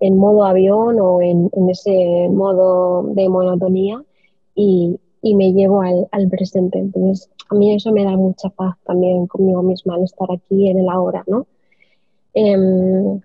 en 0.00 0.16
modo 0.16 0.44
avión 0.44 0.98
o 1.00 1.20
en, 1.20 1.50
en, 1.52 1.68
ese 1.68 2.28
modo 2.30 3.02
de 3.12 3.28
monotonía 3.28 4.02
y, 4.54 4.98
y 5.22 5.34
me 5.34 5.52
llevo 5.52 5.82
al, 5.82 6.28
presente. 6.30 6.78
Entonces, 6.78 7.30
a 7.50 7.54
mí 7.54 7.74
eso 7.74 7.92
me 7.92 8.04
da 8.04 8.16
mucha 8.16 8.48
paz 8.50 8.76
también 8.84 9.26
conmigo 9.26 9.62
misma 9.62 9.94
al 9.94 10.04
estar 10.04 10.28
aquí 10.30 10.68
en 10.68 10.78
el 10.78 10.88
ahora, 10.88 11.24
¿no? 11.26 11.46
Em, 12.34 13.20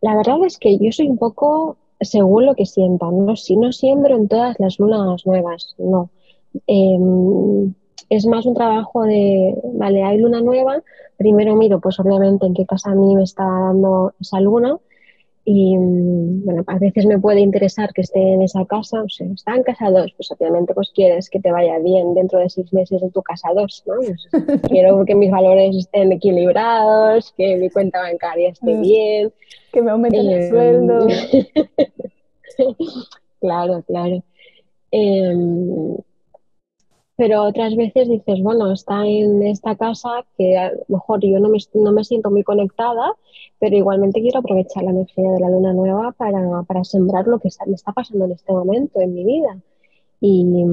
la 0.00 0.16
verdad 0.16 0.38
es 0.46 0.58
que 0.58 0.78
yo 0.78 0.90
soy 0.92 1.08
un 1.08 1.18
poco 1.18 1.76
según 2.00 2.46
lo 2.46 2.54
que 2.54 2.66
sienta, 2.66 3.10
no, 3.10 3.36
si 3.36 3.56
no 3.56 3.72
siembro 3.72 4.16
en 4.16 4.28
todas 4.28 4.58
las 4.58 4.78
lunas 4.78 5.26
nuevas, 5.26 5.74
no. 5.78 6.10
Em, 6.66 7.74
es 8.08 8.26
más 8.26 8.46
un 8.46 8.54
trabajo 8.54 9.02
de, 9.02 9.54
vale, 9.74 10.02
hay 10.02 10.18
luna 10.18 10.40
nueva, 10.40 10.82
primero 11.16 11.56
miro 11.56 11.80
pues 11.80 11.98
obviamente 12.00 12.46
en 12.46 12.54
qué 12.54 12.64
casa 12.64 12.92
a 12.92 12.94
mí 12.94 13.14
me 13.14 13.24
está 13.24 13.44
dando 13.44 14.14
esa 14.20 14.40
luna 14.40 14.78
y 15.50 15.78
mm, 15.78 16.44
bueno, 16.44 16.62
a 16.66 16.78
veces 16.78 17.06
me 17.06 17.18
puede 17.18 17.40
interesar 17.40 17.94
que 17.94 18.02
esté 18.02 18.20
en 18.20 18.42
esa 18.42 18.66
casa, 18.66 19.02
o 19.02 19.08
sea, 19.08 19.26
están 19.28 19.62
casados, 19.62 20.12
pues 20.14 20.30
obviamente 20.30 20.74
pues 20.74 20.90
quieres 20.94 21.30
que 21.30 21.40
te 21.40 21.50
vaya 21.50 21.78
bien 21.78 22.12
dentro 22.12 22.38
de 22.38 22.50
seis 22.50 22.70
meses 22.74 23.00
en 23.00 23.10
tu 23.12 23.22
casa 23.22 23.48
dos, 23.54 23.82
¿no? 23.86 23.94
Pues, 23.96 24.28
quiero 24.68 25.06
que 25.06 25.14
mis 25.14 25.30
valores 25.30 25.74
estén 25.74 26.12
equilibrados, 26.12 27.32
que 27.34 27.56
mi 27.56 27.70
cuenta 27.70 28.02
bancaria 28.02 28.50
esté 28.50 28.78
bien. 28.78 29.32
Que 29.72 29.80
me 29.80 29.90
aumenten 29.90 30.28
el 30.28 30.50
sueldo. 30.50 31.06
claro, 33.40 33.82
claro. 33.86 34.22
Em, 34.90 35.96
pero 37.18 37.42
otras 37.42 37.74
veces 37.74 38.08
dices, 38.08 38.40
bueno, 38.44 38.70
está 38.72 39.04
en 39.04 39.42
esta 39.42 39.74
casa 39.74 40.24
que 40.36 40.56
a 40.56 40.70
lo 40.70 40.84
mejor 40.88 41.18
yo 41.20 41.40
no 41.40 41.48
me, 41.48 41.58
no 41.74 41.90
me 41.90 42.04
siento 42.04 42.30
muy 42.30 42.44
conectada, 42.44 43.12
pero 43.58 43.76
igualmente 43.76 44.20
quiero 44.20 44.38
aprovechar 44.38 44.84
la 44.84 44.92
energía 44.92 45.32
de 45.32 45.40
la 45.40 45.50
luna 45.50 45.72
nueva 45.72 46.12
para, 46.12 46.62
para 46.62 46.84
sembrar 46.84 47.26
lo 47.26 47.40
que 47.40 47.48
está, 47.48 47.66
me 47.66 47.74
está 47.74 47.90
pasando 47.90 48.24
en 48.26 48.30
este 48.32 48.52
momento 48.52 49.00
en 49.00 49.14
mi 49.14 49.24
vida. 49.24 49.58
Y, 50.20 50.64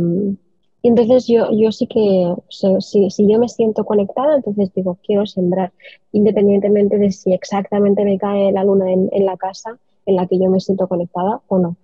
entonces 0.83 1.25
yo, 1.25 1.51
yo 1.51 1.71
sí 1.71 1.87
que, 1.87 2.35
si, 2.49 3.09
si, 3.09 3.27
yo 3.27 3.39
me 3.39 3.49
siento 3.49 3.83
conectada, 3.83 4.35
entonces 4.35 4.71
digo, 4.75 4.99
quiero 5.03 5.25
sembrar, 5.25 5.73
independientemente 6.11 6.99
de 6.99 7.11
si 7.11 7.33
exactamente 7.33 8.05
me 8.05 8.19
cae 8.19 8.51
la 8.51 8.63
luna 8.63 8.91
en, 8.91 9.09
en 9.11 9.25
la 9.25 9.35
casa 9.35 9.79
en 10.05 10.15
la 10.15 10.27
que 10.27 10.37
yo 10.37 10.51
me 10.51 10.59
siento 10.59 10.87
conectada 10.87 11.41
o 11.47 11.57
no. 11.57 11.75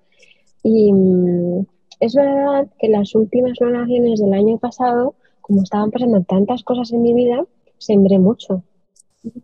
Y, 0.61 0.93
es 2.01 2.15
verdad 2.15 2.67
que 2.79 2.89
las 2.89 3.13
últimas 3.13 3.53
lunaciones 3.61 4.19
del 4.19 4.33
año 4.33 4.57
pasado, 4.57 5.13
como 5.39 5.61
estaban 5.61 5.91
pasando 5.91 6.23
tantas 6.23 6.63
cosas 6.63 6.91
en 6.91 7.03
mi 7.03 7.13
vida, 7.13 7.45
sembré 7.77 8.17
mucho. 8.17 8.63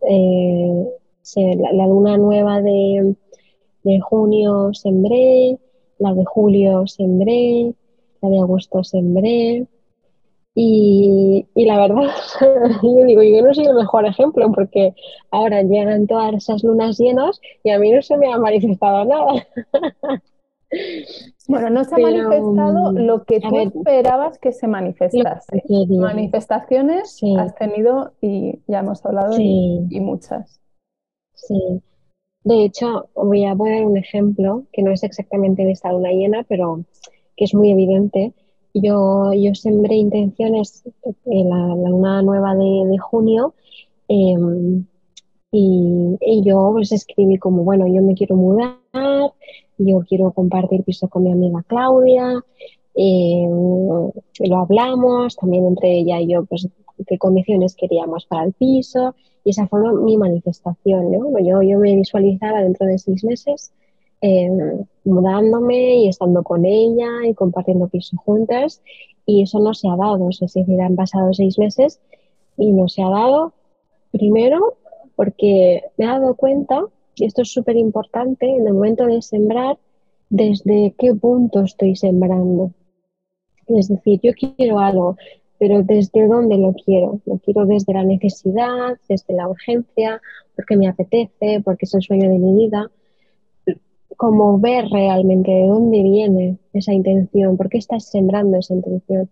Eh, 0.08 0.86
la, 1.36 1.86
luna 1.86 2.16
nueva 2.18 2.60
de, 2.60 3.14
junio 4.02 4.74
sembré, 4.74 5.56
la 5.98 6.14
de 6.14 6.24
julio 6.24 6.84
sembré, 6.88 7.72
la 8.20 8.28
de 8.28 8.38
agosto 8.40 8.82
sembré. 8.82 9.64
Y, 10.56 11.46
y, 11.54 11.64
la 11.64 11.78
verdad, 11.78 12.10
yo 12.82 13.04
digo, 13.04 13.22
yo 13.22 13.40
no 13.40 13.54
soy 13.54 13.66
el 13.66 13.74
mejor 13.76 14.04
ejemplo 14.04 14.50
porque 14.52 14.94
ahora 15.30 15.62
llegan 15.62 16.08
todas 16.08 16.34
esas 16.34 16.64
lunas 16.64 16.98
llenas 16.98 17.40
y 17.62 17.70
a 17.70 17.78
mí 17.78 17.92
no 17.92 18.02
se 18.02 18.16
me 18.16 18.32
ha 18.32 18.38
manifestado 18.38 19.04
nada. 19.04 19.46
Bueno, 21.48 21.70
no 21.70 21.82
se 21.82 21.94
ha 21.94 21.98
manifestado 21.98 22.92
mm, 22.92 22.96
lo 22.98 23.24
que 23.24 23.40
tú 23.40 23.58
esperabas 23.58 24.38
que 24.38 24.52
se 24.52 24.68
manifestase. 24.68 25.62
Manifestaciones 25.88 27.18
has 27.38 27.54
tenido 27.54 28.12
y 28.20 28.60
ya 28.66 28.80
hemos 28.80 29.04
hablado 29.06 29.34
y, 29.38 29.98
muchas. 30.00 30.60
Sí. 31.34 31.80
De 32.44 32.64
hecho, 32.64 33.08
voy 33.14 33.46
a 33.46 33.54
poner 33.54 33.86
un 33.86 33.96
ejemplo 33.96 34.64
que 34.72 34.82
no 34.82 34.92
es 34.92 35.02
exactamente 35.02 35.64
de 35.64 35.72
esta 35.72 35.90
luna 35.90 36.10
llena, 36.10 36.44
pero 36.46 36.84
que 37.34 37.46
es 37.46 37.54
muy 37.54 37.70
evidente. 37.70 38.34
Yo, 38.74 39.32
yo 39.32 39.54
sembré 39.54 39.94
intenciones 39.94 40.84
en 41.24 41.48
la, 41.48 41.74
luna 41.90 42.20
nueva 42.20 42.54
de, 42.54 42.98
junio 42.98 43.54
em, 44.08 44.84
y, 45.50 46.18
y, 46.20 46.42
yo 46.44 46.72
pues 46.74 46.92
escribí 46.92 47.38
como, 47.38 47.64
bueno, 47.64 47.86
yo 47.86 48.02
me 48.02 48.14
quiero 48.14 48.36
mudar, 48.36 48.76
yo 49.78 50.00
quiero 50.08 50.32
compartir 50.32 50.82
piso 50.84 51.08
con 51.08 51.24
mi 51.24 51.32
amiga 51.32 51.64
Claudia, 51.66 52.44
eh, 52.94 53.46
lo 53.48 54.56
hablamos, 54.56 55.36
también 55.36 55.66
entre 55.66 55.98
ella 55.98 56.20
y 56.20 56.32
yo, 56.32 56.44
pues 56.44 56.68
qué 57.06 57.18
condiciones 57.18 57.76
queríamos 57.76 58.26
para 58.26 58.44
el 58.44 58.52
piso, 58.52 59.14
y 59.44 59.50
esa 59.50 59.68
fue 59.68 59.80
mi 60.02 60.16
manifestación, 60.16 61.12
¿no? 61.12 61.38
Yo, 61.38 61.62
yo 61.62 61.78
me 61.78 61.94
visualizaba 61.94 62.62
dentro 62.62 62.86
de 62.86 62.98
seis 62.98 63.22
meses 63.24 63.72
eh, 64.20 64.50
mudándome 65.04 65.96
y 65.98 66.08
estando 66.08 66.42
con 66.42 66.64
ella 66.64 67.08
y 67.24 67.34
compartiendo 67.34 67.86
piso 67.86 68.16
juntas, 68.16 68.82
y 69.24 69.42
eso 69.42 69.60
no 69.60 69.74
se 69.74 69.88
ha 69.88 69.96
dado, 69.96 70.28
es 70.30 70.40
decir, 70.40 70.80
han 70.80 70.96
pasado 70.96 71.32
seis 71.32 71.58
meses 71.58 72.00
y 72.56 72.72
no 72.72 72.88
se 72.88 73.02
ha 73.02 73.10
dado, 73.10 73.52
primero 74.10 74.74
porque 75.14 75.82
me 75.96 76.04
he 76.04 76.08
dado 76.08 76.34
cuenta 76.34 76.84
y 77.20 77.26
esto 77.26 77.42
es 77.42 77.52
súper 77.52 77.76
importante 77.76 78.46
en 78.46 78.66
el 78.66 78.74
momento 78.74 79.06
de 79.06 79.22
sembrar, 79.22 79.78
desde 80.30 80.94
qué 80.98 81.14
punto 81.14 81.62
estoy 81.62 81.96
sembrando. 81.96 82.72
Es 83.66 83.88
decir, 83.88 84.20
yo 84.22 84.32
quiero 84.32 84.78
algo, 84.78 85.16
pero 85.58 85.82
¿desde 85.82 86.26
dónde 86.26 86.56
lo 86.56 86.74
quiero? 86.74 87.20
Lo 87.26 87.38
quiero 87.38 87.66
desde 87.66 87.92
la 87.92 88.04
necesidad, 88.04 88.96
desde 89.08 89.34
la 89.34 89.48
urgencia, 89.48 90.20
porque 90.54 90.76
me 90.76 90.88
apetece, 90.88 91.60
porque 91.64 91.84
es 91.86 91.94
el 91.94 92.02
sueño 92.02 92.28
de 92.28 92.38
mi 92.38 92.66
vida. 92.66 92.90
Como 94.16 94.58
ver 94.58 94.86
realmente 94.90 95.50
de 95.50 95.66
dónde 95.66 96.02
viene 96.02 96.58
esa 96.72 96.92
intención, 96.92 97.56
por 97.56 97.68
qué 97.68 97.78
estás 97.78 98.04
sembrando 98.04 98.58
esa 98.58 98.74
intención. 98.74 99.30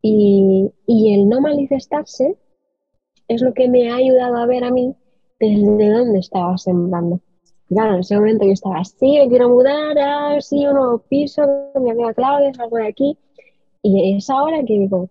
Y, 0.00 0.70
y 0.86 1.14
el 1.14 1.28
no 1.28 1.40
manifestarse 1.40 2.36
es 3.26 3.42
lo 3.42 3.52
que 3.52 3.68
me 3.68 3.90
ha 3.90 3.96
ayudado 3.96 4.36
a 4.36 4.46
ver 4.46 4.64
a 4.64 4.70
mí 4.70 4.94
desde 5.40 5.90
dónde 5.90 6.18
estaba 6.18 6.56
sembrando. 6.58 7.20
Claro, 7.68 7.94
en 7.94 8.00
ese 8.00 8.16
momento 8.16 8.46
yo 8.46 8.52
estaba 8.52 8.78
así, 8.78 9.18
me 9.18 9.28
quiero 9.28 9.50
mudar, 9.50 9.98
a 9.98 10.40
sí, 10.40 10.66
un 10.66 10.74
nuevo 10.74 10.98
piso, 10.98 11.42
mi 11.74 11.90
amiga 11.90 12.14
Claudia, 12.14 12.54
salgo 12.54 12.76
de 12.78 12.88
aquí. 12.88 13.18
Y 13.82 14.16
es 14.16 14.30
ahora 14.30 14.64
que 14.64 14.74
digo, 14.74 15.10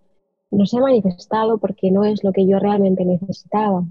no 0.51 0.65
se 0.65 0.77
ha 0.77 0.81
manifestado 0.81 1.57
porque 1.59 1.91
no 1.91 2.03
es 2.03 2.23
lo 2.23 2.31
que 2.31 2.47
yo 2.47 2.59
realmente 2.59 3.05
necesitaba. 3.05 3.85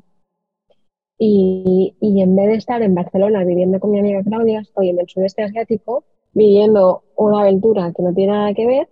Y, 1.19 1.97
y, 2.01 2.21
en 2.21 2.37
vez 2.37 2.47
de 2.49 2.55
estar 2.57 2.83
en 2.83 2.95
Barcelona 2.95 3.45
viviendo 3.45 3.81
con 3.81 3.91
mi 3.91 4.01
amiga 4.01 4.23
Claudia, 4.23 4.61
estoy 4.61 4.91
en 4.91 5.01
el 5.01 5.09
sudeste 5.09 5.43
asiático 5.43 6.05
viviendo 6.35 7.05
una 7.17 7.41
aventura 7.41 7.93
que 7.97 8.03
no 8.03 8.13
tiene 8.13 8.33
nada 8.33 8.53
que 8.53 8.67
ver 8.67 8.89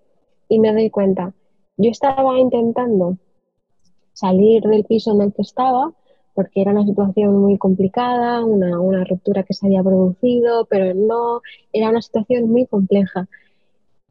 y 0.48 0.58
me 0.58 0.72
doy 0.72 0.88
cuenta, 0.88 1.34
yo 1.76 1.90
estaba 1.90 2.38
intentando 2.38 3.18
salir 4.14 4.62
del 4.62 4.84
piso 4.84 5.12
en 5.12 5.20
el 5.20 5.34
que 5.34 5.42
estaba 5.42 5.92
porque 6.34 6.60
era 6.60 6.72
una 6.72 6.84
situación 6.84 7.36
muy 7.38 7.58
complicada, 7.58 8.44
una, 8.44 8.80
una, 8.80 9.04
ruptura 9.04 9.44
que 9.44 9.54
se 9.54 9.66
había 9.66 9.82
producido, 9.82 10.66
pero 10.66 10.94
no, 10.94 11.40
era 11.72 11.90
una 11.90 12.02
situación 12.02 12.50
muy 12.50 12.66
compleja. 12.66 13.28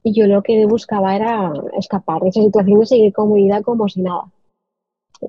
Y 0.03 0.13
yo 0.13 0.27
lo 0.27 0.41
que 0.43 0.65
buscaba 0.65 1.15
era 1.15 1.53
escapar 1.77 2.21
de 2.21 2.29
esa 2.29 2.41
situación 2.41 2.81
y 2.81 2.85
seguir 2.85 3.13
con 3.13 3.31
mi 3.31 3.43
vida 3.43 3.61
como 3.61 3.87
si 3.89 4.01
nada. 4.01 4.31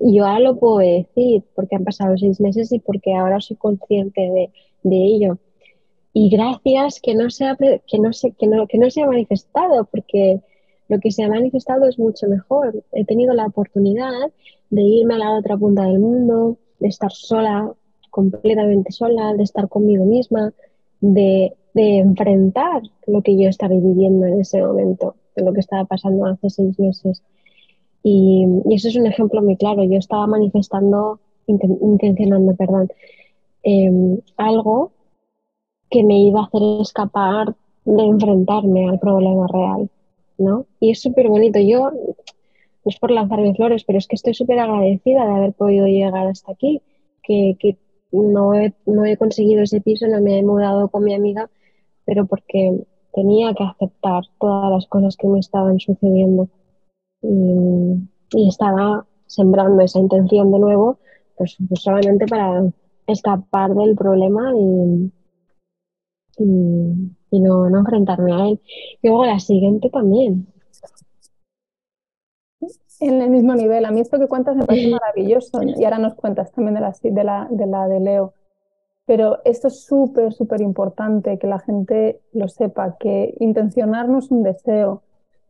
Y 0.01 0.17
yo 0.17 0.25
ahora 0.25 0.39
lo 0.39 0.57
puedo 0.57 0.79
decir 0.79 1.43
porque 1.55 1.75
han 1.75 1.83
pasado 1.83 2.17
seis 2.17 2.39
meses 2.41 2.71
y 2.71 2.79
porque 2.79 3.13
ahora 3.13 3.39
soy 3.39 3.57
consciente 3.57 4.21
de, 4.21 4.51
de 4.83 4.95
ello. 4.97 5.37
Y 6.13 6.29
gracias 6.29 7.01
que 7.01 7.13
no, 7.13 7.29
se 7.29 7.45
ha, 7.45 7.57
que, 7.57 7.99
no 7.99 8.13
se, 8.13 8.31
que, 8.31 8.47
no, 8.47 8.67
que 8.67 8.77
no 8.77 8.89
se 8.89 9.01
ha 9.01 9.05
manifestado, 9.05 9.85
porque 9.85 10.39
lo 10.87 10.99
que 10.99 11.11
se 11.11 11.23
ha 11.23 11.27
manifestado 11.29 11.85
es 11.87 11.99
mucho 11.99 12.27
mejor. 12.27 12.83
He 12.93 13.05
tenido 13.05 13.33
la 13.33 13.47
oportunidad 13.47 14.31
de 14.69 14.81
irme 14.81 15.15
a 15.15 15.17
la 15.17 15.37
otra 15.37 15.57
punta 15.57 15.83
del 15.83 15.99
mundo, 15.99 16.57
de 16.79 16.87
estar 16.87 17.11
sola, 17.11 17.71
completamente 18.09 18.91
sola, 18.91 19.33
de 19.33 19.43
estar 19.43 19.67
conmigo 19.67 20.05
misma, 20.05 20.53
de, 21.01 21.53
enfrentar 21.73 22.83
lo 23.05 23.21
que 23.21 23.37
yo 23.37 23.49
estaba 23.49 23.75
viviendo 23.75 24.25
en 24.25 24.39
ese 24.39 24.61
momento, 24.61 25.15
de 25.35 25.43
lo 25.43 25.51
que 25.51 25.59
estaba 25.59 25.83
pasando 25.83 26.25
hace 26.25 26.49
seis 26.49 26.79
meses. 26.79 27.21
Y, 28.03 28.45
eso 28.69 28.87
es 28.87 28.95
un 28.95 29.07
ejemplo 29.07 29.41
muy 29.41 29.57
claro. 29.57 29.83
Yo 29.83 29.97
estaba 29.97 30.25
manifestando, 30.27 31.19
intencionando, 31.47 32.55
perdón, 32.55 32.89
em, 33.63 34.19
algo 34.37 34.91
que 35.89 36.03
me 36.03 36.19
iba 36.19 36.41
a 36.41 36.45
hacer 36.45 36.61
escapar 36.81 37.55
de 37.83 38.03
enfrentarme 38.03 38.89
al 38.89 38.99
problema 38.99 39.47
real, 39.47 39.89
¿no? 40.37 40.65
Y 40.79 40.91
es 40.91 41.01
súper 41.01 41.27
bonito. 41.27 41.59
Yo 41.59 41.91
es 42.85 42.99
por 42.99 43.11
lanzarme 43.11 43.55
flores, 43.55 43.83
pero 43.83 43.97
es 43.97 44.07
que 44.07 44.15
estoy 44.15 44.33
súper 44.33 44.59
agradecida 44.59 45.25
de 45.25 45.31
haber 45.33 45.53
podido 45.53 45.87
llegar 45.87 46.27
hasta 46.27 46.51
aquí, 46.51 46.81
que, 47.23 47.77
no, 48.11 48.53
he, 48.53 48.73
no 48.85 49.03
he 49.05 49.17
conseguido 49.17 49.63
ese 49.63 49.81
piso, 49.81 50.07
no 50.07 50.21
me 50.21 50.39
he 50.39 50.43
mudado 50.43 50.87
con 50.89 51.03
mi 51.03 51.13
amiga, 51.13 51.49
pero 52.05 52.25
porque 52.25 52.85
tenía 53.13 53.53
que 53.53 53.63
aceptar 53.63 54.23
todas 54.39 54.71
las 54.71 54.87
cosas 54.87 55.17
que 55.17 55.27
me 55.27 55.39
estaban 55.39 55.79
sucediendo 55.79 56.49
y, 57.21 58.47
estaba 58.47 59.05
sembrando 59.27 59.81
esa 59.81 59.99
intención 59.99 60.51
de 60.51 60.59
nuevo, 60.59 60.99
pues, 61.37 61.57
pues, 61.67 61.81
solamente 61.81 62.25
para 62.27 62.63
escapar 63.07 63.73
del 63.73 63.95
problema 63.95 64.53
y, 64.55 65.11
y, 66.37 67.39
no, 67.39 67.69
no 67.69 67.79
enfrentarme 67.79 68.33
a 68.33 68.47
él. 68.49 68.59
Y 69.01 69.07
luego 69.07 69.25
la 69.25 69.39
siguiente 69.39 69.89
también, 69.89 70.47
en 72.99 73.21
el 73.21 73.29
mismo 73.29 73.53
nivel. 73.55 73.85
A 73.85 73.91
mí 73.91 74.01
esto 74.01 74.19
que 74.19 74.27
cuentas 74.27 74.55
me 74.55 74.65
parece 74.65 74.89
maravilloso 74.89 75.61
y 75.63 75.83
ahora 75.83 75.99
nos 75.99 76.15
cuentas 76.15 76.51
también 76.51 76.75
de 76.75 76.81
la 76.81 76.93
de, 77.01 77.23
la, 77.23 77.47
de, 77.49 77.67
la 77.67 77.87
de 77.87 77.99
Leo. 77.99 78.33
Pero 79.05 79.39
esto 79.45 79.67
es 79.67 79.85
súper, 79.85 80.33
súper 80.33 80.61
importante 80.61 81.37
que 81.37 81.47
la 81.47 81.59
gente 81.59 82.21
lo 82.33 82.47
sepa, 82.47 82.97
que 82.97 83.35
intencionarnos 83.39 84.31
un 84.31 84.43
deseo 84.43 85.03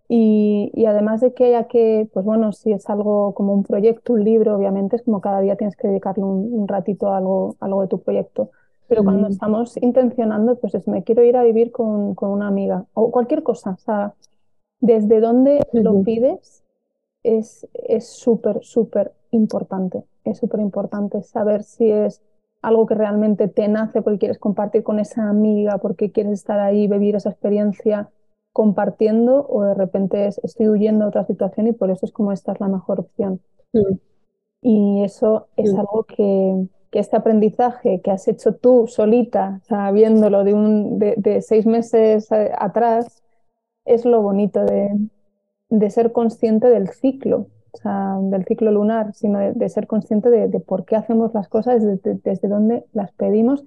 y, 0.07 0.71
y, 0.75 0.85
además 0.85 1.21
de 1.21 1.33
que 1.33 1.45
haya 1.45 1.63
que, 1.63 2.07
pues 2.13 2.25
bueno, 2.25 2.51
si 2.51 2.71
es 2.71 2.87
algo 2.89 3.33
como 3.33 3.53
un 3.53 3.63
proyecto, 3.63 4.13
un 4.13 4.23
libro, 4.23 4.55
obviamente 4.55 4.97
es 4.97 5.01
como 5.01 5.19
cada 5.19 5.39
día 5.41 5.55
tienes 5.55 5.75
que 5.75 5.87
dedicarle 5.87 6.23
un, 6.23 6.67
ratito 6.67 7.07
a 7.07 7.17
algo, 7.17 7.55
algo 7.59 7.81
de 7.81 7.87
tu 7.87 8.01
proyecto. 8.01 8.51
Pero 8.87 9.03
cuando 9.03 9.27
estamos 9.29 9.77
intencionando, 9.77 10.57
pues 10.57 10.75
es, 10.75 10.87
me 10.87 11.03
quiero 11.03 11.23
ir 11.23 11.37
a 11.37 11.43
vivir 11.43 11.71
con, 11.71 12.13
con 12.13 12.29
una 12.29 12.47
amiga 12.47 12.85
o 12.93 13.09
cualquier 13.09 13.41
cosa, 13.41 13.71
o 13.71 13.77
sea, 13.77 14.13
desde 14.79 15.19
dónde 15.21 15.65
lo 15.73 16.03
pides 16.03 16.64
es 17.25 18.07
súper, 18.07 18.59
súper 18.63 19.13
importante. 19.31 20.03
Es 20.23 20.39
súper 20.39 20.59
importante 20.59 21.21
saber 21.21 21.63
si 21.63 21.91
es 21.91 22.21
algo 22.61 22.87
que 22.87 22.95
realmente 22.95 23.47
te 23.47 23.67
nace 23.67 24.01
porque 24.01 24.19
quieres 24.19 24.39
compartir 24.39 24.83
con 24.83 24.99
esa 24.99 25.29
amiga, 25.29 25.77
porque 25.77 26.11
quieres 26.11 26.33
estar 26.33 26.59
ahí, 26.59 26.87
vivir 26.87 27.15
esa 27.15 27.29
experiencia. 27.29 28.09
compartiendo 28.53 29.45
o 29.49 29.63
de 29.63 29.73
repente 29.73 30.27
estoy 30.27 30.69
huyendo 30.69 31.03
de 31.03 31.09
otra 31.09 31.25
situación 31.25 31.67
y 31.67 31.73
por 31.73 31.91
eso 31.91 32.05
es 32.05 32.13
como 32.13 32.31
esta 32.31 32.53
es 32.53 32.61
la 32.61 32.69
mejor 32.69 33.01
opción. 33.01 33.41
Mm. 33.73 33.97
Y 34.61 35.03
eso 35.03 35.47
es 35.57 35.73
mm. 35.73 35.79
algo 35.79 36.03
que, 36.05 36.67
que, 36.89 36.99
este 36.99 37.17
aprendizaje 37.17 37.99
que 38.01 38.11
has 38.11 38.25
hecho 38.29 38.55
tú 38.55 38.87
solita, 38.87 39.59
sabiéndolo 39.67 40.45
de, 40.45 40.53
un, 40.53 40.99
de, 40.99 41.41
seis 41.41 41.65
meses 41.65 42.31
eh, 42.31 42.49
atrás, 42.57 43.21
es 43.83 44.05
lo 44.05 44.21
bonito 44.21 44.63
de, 44.63 44.89
de 45.69 45.89
ser 45.89 46.11
consciente 46.11 46.69
del 46.69 46.89
ciclo, 46.89 47.47
del 47.83 48.45
ciclo 48.45 48.71
lunar, 48.71 49.13
sino 49.13 49.39
de, 49.39 49.69
ser 49.69 49.87
consciente 49.87 50.29
de, 50.29 50.59
por 50.59 50.85
qué 50.85 50.95
hacemos 50.95 51.33
las 51.33 51.49
cosas, 51.49 51.83
desde, 51.83 52.19
desde 52.23 52.47
dónde 52.47 52.85
las 52.93 53.11
pedimos 53.11 53.65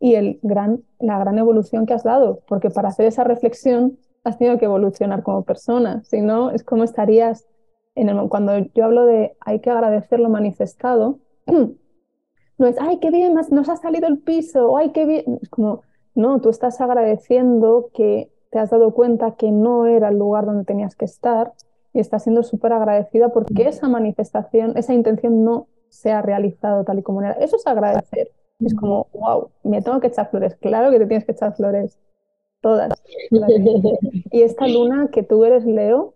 y 0.00 0.16
el 0.16 0.38
gran, 0.42 0.82
la 0.98 1.18
gran 1.18 1.38
evolución 1.38 1.86
que 1.86 1.94
has 1.94 2.02
dado, 2.02 2.40
porque 2.46 2.70
para 2.70 2.88
hacer 2.88 3.06
esa 3.06 3.24
reflexión 3.24 3.96
has 4.24 4.38
tenido 4.38 4.58
que 4.58 4.64
evolucionar 4.64 5.22
como 5.22 5.44
persona, 5.44 6.02
si 6.04 6.20
no 6.20 6.50
es 6.50 6.64
como 6.64 6.84
estarías 6.84 7.46
en 7.94 8.08
el, 8.08 8.28
cuando 8.28 8.58
yo 8.74 8.84
hablo 8.84 9.06
de 9.06 9.36
hay 9.40 9.60
que 9.60 9.70
agradecer 9.70 10.20
lo 10.20 10.28
manifestado, 10.28 11.20
no 11.46 12.66
es, 12.66 12.76
ay, 12.80 12.98
qué 13.00 13.10
bien, 13.10 13.34
nos 13.34 13.68
ha 13.68 13.76
salido 13.76 14.08
el 14.08 14.18
piso, 14.18 14.76
ay, 14.76 14.92
qué 14.92 15.06
bien, 15.06 15.38
es 15.40 15.48
como, 15.48 15.82
no, 16.14 16.40
tú 16.40 16.50
estás 16.50 16.80
agradeciendo 16.80 17.90
que 17.94 18.30
te 18.54 18.60
has 18.60 18.70
dado 18.70 18.92
cuenta 18.92 19.32
que 19.32 19.50
no 19.50 19.86
era 19.86 20.10
el 20.10 20.16
lugar 20.16 20.46
donde 20.46 20.62
tenías 20.62 20.94
que 20.94 21.06
estar 21.06 21.54
y 21.92 21.98
estás 21.98 22.22
siendo 22.22 22.44
súper 22.44 22.72
agradecida 22.72 23.30
porque 23.30 23.66
esa 23.66 23.88
manifestación, 23.88 24.78
esa 24.78 24.94
intención 24.94 25.42
no 25.42 25.66
se 25.88 26.12
ha 26.12 26.22
realizado 26.22 26.84
tal 26.84 27.00
y 27.00 27.02
como 27.02 27.20
era. 27.20 27.32
Eso 27.32 27.56
es 27.56 27.66
agradecer. 27.66 28.30
Es 28.60 28.72
como, 28.76 29.08
wow, 29.12 29.50
me 29.64 29.82
tengo 29.82 29.98
que 29.98 30.06
echar 30.06 30.30
flores. 30.30 30.54
Claro 30.54 30.92
que 30.92 31.00
te 31.00 31.06
tienes 31.06 31.24
que 31.24 31.32
echar 31.32 31.56
flores. 31.56 31.98
Todas. 32.60 32.92
Y 34.30 34.42
esta 34.42 34.68
luna 34.68 35.08
que 35.10 35.24
tú 35.24 35.44
eres 35.44 35.64
Leo, 35.64 36.14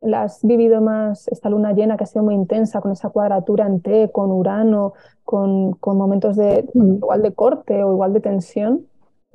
la 0.00 0.22
has 0.22 0.42
vivido 0.42 0.80
más, 0.80 1.28
esta 1.28 1.50
luna 1.50 1.74
llena 1.74 1.98
que 1.98 2.04
ha 2.04 2.06
sido 2.06 2.24
muy 2.24 2.34
intensa, 2.34 2.80
con 2.80 2.92
esa 2.92 3.10
cuadratura 3.10 3.66
en 3.66 3.82
T, 3.82 4.10
con 4.10 4.30
Urano, 4.30 4.94
con, 5.22 5.72
con 5.72 5.98
momentos 5.98 6.36
de 6.36 6.66
igual 6.72 7.20
de 7.20 7.34
corte 7.34 7.84
o 7.84 7.92
igual 7.92 8.14
de 8.14 8.20
tensión. 8.20 8.86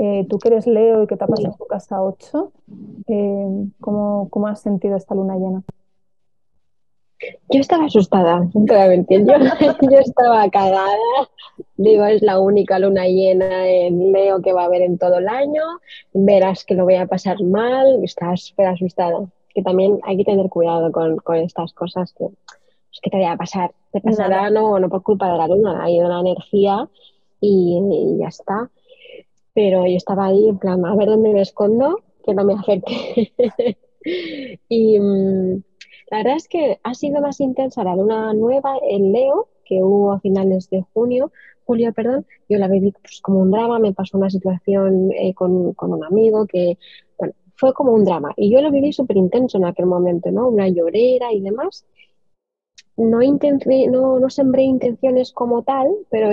Eh, 0.01 0.25
tú 0.29 0.39
que 0.39 0.47
eres 0.47 0.65
Leo 0.65 1.03
y 1.03 1.07
que 1.07 1.17
te 1.17 1.27
pasado 1.27 1.49
en 1.49 1.57
tu 1.57 1.65
casa 1.65 2.01
8, 2.01 2.53
eh, 3.07 3.67
¿cómo, 3.81 4.29
¿cómo, 4.29 4.47
has 4.47 4.61
sentido 4.61 4.95
esta 4.95 5.13
luna 5.13 5.35
llena? 5.35 5.61
Yo 7.49 7.59
estaba 7.59 7.83
asustada, 7.83 8.47
realmente. 8.53 9.19
Yo, 9.19 9.33
yo 9.91 9.99
estaba 9.99 10.49
cagada. 10.49 10.87
Digo, 11.75 12.05
es 12.05 12.21
la 12.21 12.39
única 12.39 12.79
luna 12.79 13.07
llena 13.07 13.67
en 13.67 14.13
Leo 14.13 14.41
que 14.41 14.53
va 14.53 14.61
a 14.61 14.65
haber 14.67 14.83
en 14.83 14.97
todo 14.97 15.17
el 15.17 15.27
año. 15.27 15.63
Verás 16.13 16.63
que 16.63 16.75
lo 16.75 16.85
voy 16.85 16.95
a 16.95 17.05
pasar 17.05 17.43
mal. 17.43 18.01
Estaba 18.01 18.37
súper 18.37 18.67
asustada. 18.67 19.19
Que 19.53 19.61
también 19.63 19.99
hay 20.03 20.15
que 20.15 20.23
tener 20.23 20.47
cuidado 20.47 20.93
con, 20.93 21.17
con 21.17 21.35
estas 21.35 21.73
cosas 21.73 22.13
que, 22.13 22.23
pues, 22.23 23.01
que 23.01 23.09
te 23.09 23.17
vaya 23.17 23.33
a 23.33 23.37
pasar. 23.37 23.71
Te 23.91 23.99
pasará 23.99 24.49
no, 24.49 24.79
no 24.79 24.87
por 24.87 25.03
culpa 25.03 25.29
de 25.29 25.37
la 25.37 25.47
luna, 25.47 25.83
ha 25.83 25.89
ido 25.89 26.07
la 26.07 26.21
energía 26.21 26.87
y, 27.41 27.81
y 27.91 28.17
ya 28.19 28.27
está. 28.27 28.69
Pero 29.59 29.85
yo 29.85 29.97
estaba 29.97 30.27
ahí 30.27 30.47
en 30.47 30.57
plan, 30.57 30.85
a 30.85 30.95
ver 30.95 31.09
dónde 31.09 31.33
me 31.33 31.41
escondo, 31.41 31.99
que 32.23 32.33
no 32.33 32.45
me 32.45 32.53
acerque. 32.53 33.33
y. 34.69 34.97
Mm, 34.97 35.63
la 36.09 36.17
verdad 36.19 36.37
es 36.37 36.47
que 36.47 36.79
ha 36.81 36.93
sido 36.93 37.19
más 37.19 37.41
intensa 37.41 37.83
la 37.83 37.97
luna 37.97 38.33
nueva 38.33 38.77
en 38.89 39.11
Leo, 39.11 39.49
que 39.65 39.83
hubo 39.83 40.13
a 40.13 40.21
finales 40.21 40.69
de 40.69 40.85
junio, 40.93 41.33
julio, 41.65 41.91
perdón. 41.91 42.25
Yo 42.47 42.57
la 42.57 42.69
viví 42.69 42.93
pues, 42.93 43.19
como 43.21 43.39
un 43.39 43.51
drama, 43.51 43.79
me 43.79 43.91
pasó 43.91 44.17
una 44.17 44.29
situación 44.29 45.11
eh, 45.11 45.33
con, 45.33 45.73
con, 45.73 45.91
un 45.91 46.05
amigo 46.05 46.47
que, 46.47 46.77
bueno, 47.17 47.33
fue 47.57 47.73
como 47.73 47.91
un 47.91 48.05
drama. 48.05 48.31
Y 48.37 48.49
yo 48.49 48.61
lo 48.61 48.71
viví 48.71 48.93
súper 48.93 49.17
intenso 49.17 49.57
en 49.57 49.65
aquel 49.65 49.87
momento, 49.87 50.31
¿no? 50.31 50.47
Una 50.47 50.69
llorera 50.69 51.33
y 51.33 51.41
demás. 51.41 51.85
No, 52.95 53.19
no, 53.19 54.19
no 54.21 54.29
sembré 54.29 54.63
intenciones 54.63 55.33
como 55.33 55.63
tal, 55.63 55.89
pero 56.09 56.29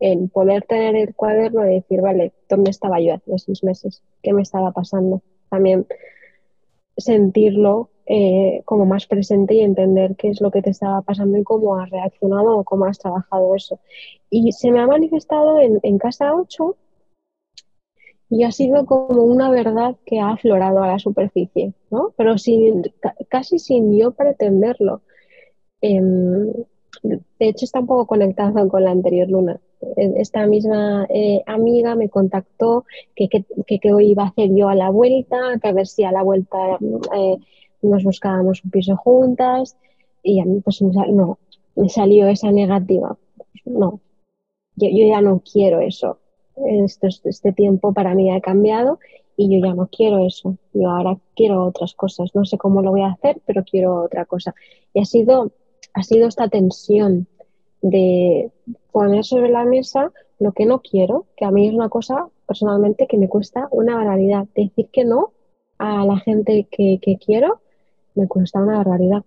en 0.00 0.28
poder 0.28 0.64
tener 0.64 0.96
el 0.96 1.14
cuaderno 1.14 1.66
y 1.66 1.76
decir, 1.76 2.00
vale, 2.00 2.32
¿dónde 2.48 2.70
estaba 2.70 3.00
yo 3.00 3.14
hace 3.14 3.38
seis 3.38 3.64
meses? 3.64 4.02
¿Qué 4.22 4.32
me 4.32 4.42
estaba 4.42 4.72
pasando? 4.72 5.22
También 5.48 5.86
sentirlo 6.96 7.90
eh, 8.06 8.62
como 8.64 8.86
más 8.86 9.06
presente 9.06 9.54
y 9.54 9.60
entender 9.60 10.16
qué 10.16 10.28
es 10.28 10.40
lo 10.40 10.50
que 10.50 10.62
te 10.62 10.70
estaba 10.70 11.02
pasando 11.02 11.38
y 11.38 11.44
cómo 11.44 11.78
has 11.78 11.90
reaccionado 11.90 12.58
o 12.58 12.64
cómo 12.64 12.86
has 12.86 12.98
trabajado 12.98 13.54
eso. 13.54 13.78
Y 14.30 14.52
se 14.52 14.70
me 14.70 14.80
ha 14.80 14.86
manifestado 14.86 15.60
en, 15.60 15.78
en 15.82 15.98
casa 15.98 16.34
8 16.34 16.76
y 18.30 18.44
ha 18.44 18.52
sido 18.52 18.84
como 18.86 19.22
una 19.22 19.50
verdad 19.50 19.96
que 20.04 20.20
ha 20.20 20.30
aflorado 20.30 20.82
a 20.82 20.88
la 20.88 20.98
superficie, 20.98 21.72
¿no? 21.90 22.12
Pero 22.16 22.36
sin, 22.36 22.82
casi 23.28 23.58
sin 23.58 23.98
yo 23.98 24.12
pretenderlo. 24.12 25.00
Em, 25.80 26.52
de 27.02 27.20
hecho, 27.38 27.64
está 27.64 27.80
un 27.80 27.86
poco 27.86 28.06
conectado 28.06 28.68
con 28.68 28.84
la 28.84 28.90
anterior 28.90 29.28
luna. 29.28 29.60
E, 29.96 30.14
esta 30.16 30.46
misma 30.46 31.06
eh, 31.08 31.42
amiga 31.46 31.94
me 31.94 32.08
contactó 32.08 32.84
que, 33.14 33.28
que, 33.28 33.92
hoy 33.92 34.10
iba 34.10 34.24
a 34.24 34.28
hacer 34.28 34.50
yo 34.54 34.68
a 34.68 34.74
la 34.74 34.90
vuelta, 34.90 35.36
que 35.60 35.68
a 35.68 35.72
ver 35.72 35.86
si 35.86 36.04
a 36.04 36.12
la 36.12 36.22
vuelta 36.22 36.78
eh, 37.16 37.38
nos 37.82 38.04
buscábamos 38.04 38.64
un 38.64 38.70
piso 38.70 38.96
juntas 38.96 39.76
y 40.22 40.40
a 40.40 40.44
mí 40.44 40.60
pues 40.60 40.82
no, 40.82 41.38
me 41.76 41.88
salió 41.88 42.28
esa 42.28 42.50
negativa. 42.50 43.16
No, 43.64 44.00
yo, 44.76 44.88
ya 44.90 45.20
no 45.20 45.40
quiero 45.40 45.80
eso. 45.80 46.18
Este, 46.66 47.08
este 47.24 47.52
tiempo 47.52 47.92
para 47.92 48.14
mí 48.14 48.30
ha 48.32 48.40
cambiado 48.40 48.98
y 49.36 49.48
yo 49.48 49.64
ya 49.64 49.74
no 49.74 49.86
quiero 49.86 50.26
eso. 50.26 50.56
Yo 50.72 50.90
ahora 50.90 51.16
quiero 51.36 51.64
otras 51.64 51.94
cosas. 51.94 52.34
No 52.34 52.44
sé 52.44 52.58
cómo 52.58 52.82
lo 52.82 52.90
voy 52.90 53.02
a 53.02 53.12
hacer, 53.12 53.40
pero 53.46 53.64
quiero 53.64 54.02
otra 54.02 54.24
cosa. 54.24 54.54
Y 54.92 55.00
ha 55.00 55.04
sido, 55.04 55.52
ha 55.94 56.02
sido 56.02 56.28
esta 56.28 56.48
tensión 56.48 57.26
de 57.82 58.50
poner 58.92 59.24
sobre 59.24 59.50
la 59.50 59.64
mesa 59.64 60.12
lo 60.38 60.52
que 60.52 60.66
no 60.66 60.80
quiero, 60.80 61.26
que 61.36 61.44
a 61.44 61.50
mí 61.50 61.68
es 61.68 61.74
una 61.74 61.88
cosa 61.88 62.28
personalmente 62.46 63.06
que 63.06 63.18
me 63.18 63.28
cuesta 63.28 63.68
una 63.70 63.96
barbaridad. 63.96 64.46
Decir 64.54 64.88
que 64.92 65.04
no 65.04 65.32
a 65.78 66.04
la 66.04 66.18
gente 66.18 66.66
que, 66.70 66.98
quiero 67.24 67.60
me 68.14 68.26
cuesta 68.26 68.60
una 68.60 68.78
barbaridad. 68.78 69.24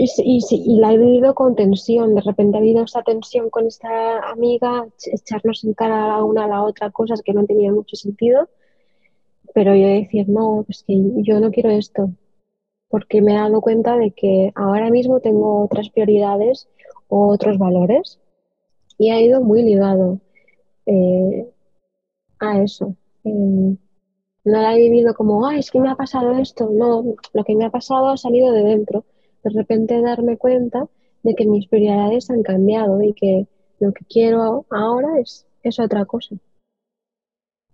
Y, 0.00 0.06
y, 0.48 0.78
la 0.78 0.92
he 0.92 0.98
vivido 0.98 1.34
con 1.34 1.56
tensión. 1.56 2.14
De 2.14 2.20
repente 2.20 2.56
ha 2.56 2.60
habido 2.60 2.84
esa 2.84 3.02
tensión 3.02 3.50
con 3.50 3.66
esta 3.66 4.20
amiga, 4.30 4.86
echarnos 5.12 5.64
en 5.64 5.74
cara 5.74 6.14
a 6.14 6.24
una 6.24 6.44
a 6.44 6.48
la 6.48 6.62
otra 6.62 6.90
cosas 6.90 7.20
que 7.22 7.32
no 7.32 7.44
tenían 7.46 7.74
mucho 7.74 7.96
sentido. 7.96 8.48
Pero 9.54 9.74
yo 9.74 9.88
decir, 9.88 10.28
no, 10.28 10.64
es 10.68 10.84
que 10.84 10.94
yo 11.22 11.40
no 11.40 11.50
quiero 11.50 11.70
esto. 11.70 12.10
Porque 12.88 13.20
me 13.20 13.32
he 13.34 13.36
dado 13.36 13.60
cuenta 13.60 13.96
de 13.96 14.12
que 14.12 14.52
ahora 14.54 14.90
mismo 14.90 15.20
tengo 15.20 15.64
otras 15.64 15.90
prioridades 15.90 16.68
o 17.08 17.28
otros 17.28 17.58
valores. 17.58 18.18
Y 18.96 19.10
ha 19.10 19.20
ido 19.20 19.40
muy 19.42 19.62
ligado 19.62 20.20
eh, 20.86 21.48
a 22.40 22.62
eso. 22.62 22.96
Em, 23.24 23.76
no 24.44 24.62
la 24.62 24.74
he 24.74 24.78
vivido 24.78 25.14
como, 25.14 25.46
ay, 25.46 25.58
es 25.60 25.70
que 25.70 25.80
me 25.80 25.90
ha 25.90 25.96
pasado 25.96 26.32
esto. 26.32 26.70
No, 26.72 27.16
lo 27.32 27.44
que 27.44 27.54
me 27.54 27.66
ha 27.66 27.70
pasado 27.70 28.08
ha 28.08 28.16
salido 28.16 28.52
de 28.52 28.62
dentro. 28.62 29.04
De 29.44 29.50
repente 29.50 30.00
darme 30.00 30.38
cuenta 30.38 30.88
de 31.22 31.34
que 31.34 31.46
mis 31.46 31.68
prioridades 31.68 32.30
han 32.30 32.42
cambiado 32.42 33.02
y 33.02 33.12
que 33.12 33.46
lo 33.80 33.92
que 33.92 34.04
quiero 34.06 34.66
ahora 34.70 35.20
es, 35.20 35.46
es 35.62 35.78
otra 35.78 36.04
cosa. 36.04 36.36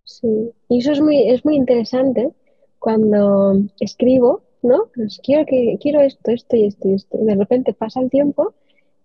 Sí, 0.05 0.53
y 0.68 0.79
eso 0.79 0.92
es 0.92 1.00
muy, 1.00 1.31
es 1.31 1.44
muy 1.44 1.57
interesante 1.57 2.31
cuando 2.79 3.55
escribo, 3.81 4.42
¿no? 4.64 4.90
Pues 4.94 5.20
quiero, 5.22 5.44
que, 5.46 5.79
quiero 5.81 6.00
esto, 6.00 6.33
esto 6.33 6.57
y 6.57 6.66
esto 6.66 6.88
y 6.88 6.94
esto. 6.94 7.18
Y 7.20 7.24
de 7.24 7.35
repente 7.35 7.74
pasa 7.74 8.00
el 8.00 8.11
tiempo 8.11 8.55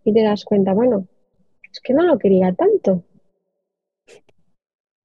y 0.03 0.13
te 0.13 0.23
das 0.23 0.45
cuenta, 0.45 0.73
bueno, 0.73 1.05
es 1.71 1.79
que 1.81 1.93
no 1.93 2.03
lo 2.03 2.17
quería 2.17 2.53
tanto. 2.53 3.03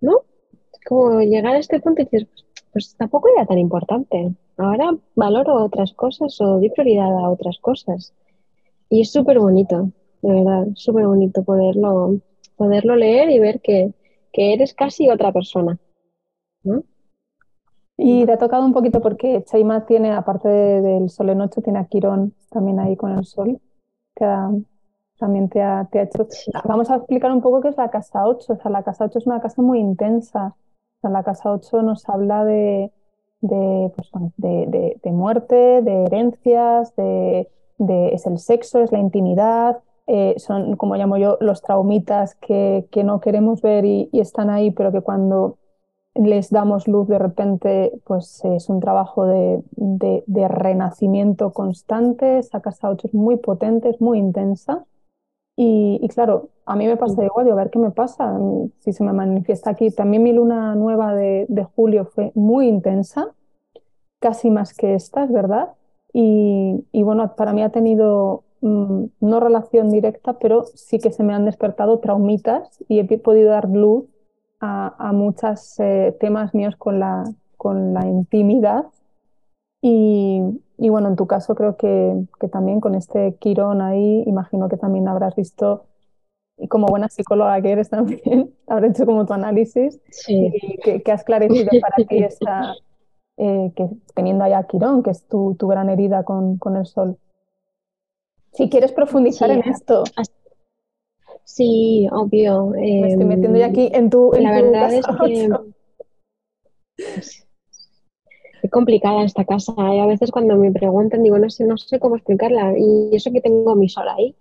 ¿No? 0.00 0.22
Como 0.86 1.20
llegar 1.20 1.56
a 1.56 1.58
este 1.58 1.80
punto 1.80 2.02
y 2.02 2.04
dices, 2.04 2.28
pues 2.72 2.94
tampoco 2.96 3.28
era 3.34 3.46
tan 3.46 3.58
importante. 3.58 4.34
Ahora 4.56 4.96
valoro 5.14 5.64
otras 5.64 5.92
cosas 5.94 6.40
o 6.40 6.58
di 6.60 6.70
prioridad 6.70 7.12
a 7.18 7.30
otras 7.30 7.58
cosas. 7.58 8.14
Y 8.88 9.00
es 9.00 9.10
súper 9.10 9.40
bonito, 9.40 9.90
de 10.22 10.32
verdad, 10.32 10.68
súper 10.74 11.06
bonito 11.06 11.42
poderlo, 11.42 12.20
poderlo 12.56 12.94
leer 12.96 13.30
y 13.30 13.38
ver 13.40 13.60
que, 13.60 13.92
eres 14.32 14.74
casi 14.74 15.10
otra 15.10 15.32
persona. 15.32 15.78
Y 17.96 18.26
te 18.26 18.32
ha 18.32 18.38
tocado 18.38 18.64
un 18.64 18.72
poquito 18.72 19.00
porque 19.00 19.44
Chaima 19.44 19.86
tiene, 19.86 20.12
aparte 20.12 20.48
del 20.48 21.08
Sol 21.10 21.30
en 21.30 21.40
8, 21.40 21.62
tiene 21.62 21.78
a 21.78 21.84
Quirón 21.84 22.34
también 22.50 22.80
ahí 22.80 22.96
con 22.96 23.12
el 23.12 23.24
Sol, 23.24 23.60
que 24.16 24.26
también 25.18 25.48
te 25.48 25.62
ha, 25.62 25.88
te 25.90 26.00
ha 26.00 26.02
hecho... 26.02 26.26
Vamos 26.64 26.90
a 26.90 26.96
explicar 26.96 27.30
un 27.32 27.40
poco 27.40 27.60
qué 27.60 27.68
es 27.68 27.76
la 27.76 27.90
casa 27.90 28.26
8. 28.26 28.52
O 28.52 28.56
sea, 28.56 28.70
la 28.70 28.82
casa 28.82 29.04
8 29.04 29.18
es 29.18 29.26
una 29.26 29.40
casa 29.40 29.62
muy 29.62 29.78
intensa. 29.78 30.56
La 31.02 31.22
casa 31.22 31.52
8 31.52 31.82
nos 31.82 32.08
habla 32.08 32.44
de, 32.44 32.90
pues, 33.40 34.10
de, 34.36 34.98
de, 35.02 35.12
muerte, 35.12 35.82
de 35.82 36.04
herencias, 36.04 36.94
de, 36.96 37.48
es 37.78 38.26
el 38.26 38.38
sexo, 38.38 38.80
es 38.80 38.90
la 38.90 38.98
intimidad, 38.98 39.80
eh, 40.06 40.34
son, 40.38 40.76
como 40.76 40.96
llamo 40.96 41.16
yo, 41.16 41.36
los 41.40 41.62
traumitas 41.62 42.34
que, 42.36 42.86
que 42.90 43.04
no 43.04 43.20
queremos 43.20 43.62
ver 43.62 43.84
y, 43.84 44.08
están 44.12 44.50
ahí, 44.50 44.70
pero 44.70 44.92
que 44.92 45.00
cuando 45.00 45.56
les 46.14 46.50
damos 46.50 46.86
luz 46.86 47.08
de 47.08 47.18
repente, 47.18 47.92
pues 48.04 48.44
es 48.44 48.68
un 48.68 48.80
trabajo 48.80 49.26
de, 49.26 49.62
renacimiento 50.48 51.52
constante, 51.52 52.42
sacas 52.42 52.82
a 52.84 52.90
ocho 52.90 53.08
muy 53.12 53.36
potentes, 53.36 54.00
muy 54.00 54.18
intensa. 54.18 54.84
Y, 55.56 56.06
claro, 56.08 56.50
a 56.66 56.74
mí 56.74 56.86
me 56.86 56.96
pasa 56.96 57.24
igual, 57.24 57.50
a 57.50 57.54
ver 57.54 57.70
qué 57.70 57.78
me 57.78 57.90
pasa, 57.90 58.36
si 58.80 58.92
se 58.92 59.04
me 59.04 59.12
manifiesta 59.12 59.70
aquí. 59.70 59.90
También 59.90 60.22
mi 60.22 60.32
luna 60.32 60.74
nueva 60.74 61.14
de, 61.14 61.46
julio 61.74 62.06
fue 62.06 62.32
muy 62.34 62.68
intensa, 62.68 63.32
casi 64.20 64.50
más 64.50 64.74
que 64.74 64.94
esta, 64.94 65.24
es 65.24 65.32
verdad. 65.32 65.70
Y, 66.12 67.02
bueno, 67.02 67.34
para 67.36 67.52
mí 67.52 67.62
ha 67.62 67.70
tenido 67.70 68.44
mm, 68.60 69.04
no 69.20 69.40
relación 69.40 69.90
directa, 69.90 70.38
pero 70.38 70.64
sí 70.74 70.98
que 70.98 71.12
se 71.12 71.24
me 71.24 71.34
han 71.34 71.44
despertado 71.44 71.98
traumitas 71.98 72.82
y 72.88 73.00
he 73.00 73.18
podido 73.18 73.50
dar 73.50 73.68
luz 73.68 74.04
a, 74.64 75.12
muchos 75.12 75.78
eh, 75.80 76.16
temas 76.18 76.54
míos 76.54 76.74
con 76.76 76.98
la, 76.98 77.24
con 77.56 77.92
la 77.92 78.06
intimidad. 78.06 78.86
Y, 79.82 80.40
bueno, 80.78 81.08
en 81.08 81.16
tu 81.16 81.26
caso 81.26 81.54
creo 81.54 81.76
que, 81.76 82.26
también 82.50 82.80
con 82.80 82.94
este 82.94 83.36
Quirón 83.36 83.82
ahí, 83.82 84.22
imagino 84.26 84.68
que 84.68 84.78
también 84.78 85.08
habrás 85.08 85.36
visto, 85.36 85.84
y 86.56 86.68
como 86.68 86.86
buena 86.86 87.08
psicóloga 87.08 87.60
que 87.60 87.72
eres 87.72 87.90
también, 87.90 88.54
habrás 88.66 88.92
hecho 88.92 89.06
como 89.06 89.26
tu 89.26 89.34
análisis 89.34 90.00
y 90.26 90.78
que, 90.78 91.12
has 91.12 91.24
clarecido 91.24 91.70
para 91.80 92.06
ti 92.06 92.24
esta, 92.24 92.74
eh, 93.36 93.72
que 93.76 93.88
teniendo 94.14 94.44
allá 94.44 94.62
Quirón, 94.62 95.02
que 95.02 95.10
es 95.10 95.26
tu, 95.28 95.54
tu 95.58 95.68
gran 95.68 95.90
herida 95.90 96.24
con, 96.24 96.56
con, 96.56 96.76
el 96.76 96.86
sol. 96.86 97.18
Si 98.52 98.70
quieres 98.70 98.92
profundizar 98.92 99.50
en 99.50 99.60
esto. 99.68 100.04
Sí, 101.44 102.08
obvio. 102.10 102.68
Me 102.68 103.08
estoy 103.08 103.24
metiendo 103.26 103.58
ya 103.58 103.66
aquí 103.66 103.90
en 103.92 104.10
tu. 104.10 104.32
la 104.32 104.52
verdad 104.52 104.92
es 104.92 105.06
que. 105.06 105.48
Es 108.62 108.70
complicada 108.70 109.24
esta 109.24 109.44
casa. 109.44 109.74
Y 109.76 109.98
a 109.98 110.06
veces 110.06 110.30
cuando 110.30 110.56
me 110.56 110.72
preguntan, 110.72 111.22
digo, 111.22 111.38
no 111.38 111.50
sé, 111.50 111.66
no 111.66 111.76
sé 111.76 112.00
cómo 112.00 112.16
explicarla. 112.16 112.72
Y 112.78 113.14
eso 113.14 113.30
que 113.30 113.42
tengo 113.42 113.76
mi 113.76 113.90
sol 113.90 114.08
ahí. 114.08 114.34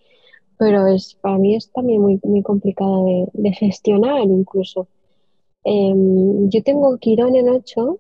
Pero 0.58 0.88
es, 0.88 1.16
para 1.16 1.38
mí 1.38 1.56
es 1.58 1.70
también 1.74 2.02
muy, 2.02 2.22
muy 2.24 2.42
complicada 2.42 3.04
de, 3.34 3.52
gestionar 3.52 4.22
incluso. 4.22 4.88
Em, 5.66 6.50
yo 6.50 6.64
tengo 6.64 6.98
Quirón 7.00 7.36
en 7.36 7.50
8 7.50 8.00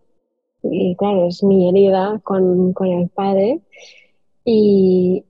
y 0.64 0.96
claro, 0.96 1.28
es 1.28 1.44
mi 1.44 1.68
herida 1.68 2.22
con, 2.24 2.72
con 2.72 2.88
el 2.88 3.10
padre. 3.10 3.60
Y, 4.46 5.26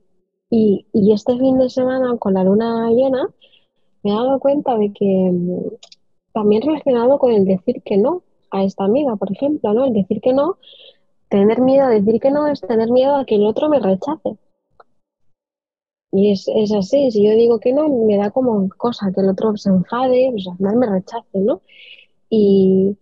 y, 0.52 0.86
y, 0.94 1.14
este 1.14 1.38
fin 1.40 1.58
de 1.58 1.70
semana 1.72 2.18
con 2.20 2.36
la 2.36 2.44
luna 2.44 2.92
llena 2.92 3.28
me 4.04 4.12
he 4.12 4.14
dado 4.14 4.40
cuenta 4.40 4.78
de 4.78 4.92
que 4.92 5.06
mm, 5.32 5.70
también 6.34 6.62
relacionado 6.64 7.18
con 7.20 7.32
el 7.32 7.46
decir 7.46 7.82
que 7.84 7.98
no 7.98 8.24
a 8.52 8.64
esta 8.64 8.84
amiga, 8.86 9.16
por 9.16 9.32
ejemplo, 9.32 9.74
¿no? 9.74 9.86
El 9.86 9.94
decir 9.94 10.22
que 10.22 10.34
no, 10.34 10.58
tener 11.30 11.62
miedo 11.62 11.86
a 11.86 11.90
decir 11.90 12.20
que 12.20 12.32
no 12.32 12.48
es 12.48 12.62
tener 12.62 12.92
miedo 12.92 13.16
a 13.16 13.26
que 13.26 13.36
el 13.36 13.46
otro 13.46 13.70
me 13.70 13.80
rechace. 13.80 14.38
Y 16.12 16.32
es, 16.32 16.48
así, 16.78 17.10
si 17.10 17.24
yo 17.26 17.32
digo 17.32 17.60
que 17.60 17.74
no, 17.74 17.90
me 17.90 18.18
da 18.18 18.30
como 18.30 18.70
cosa 18.78 19.12
que 19.12 19.22
el 19.22 19.30
otro 19.30 19.58
se 19.58 19.70
enfade, 19.70 20.30
pues 20.32 20.48
al 20.48 20.58
final 20.58 20.76
me 20.76 20.86
rechace, 20.88 21.40
¿no? 21.40 21.62
Y, 22.30 22.98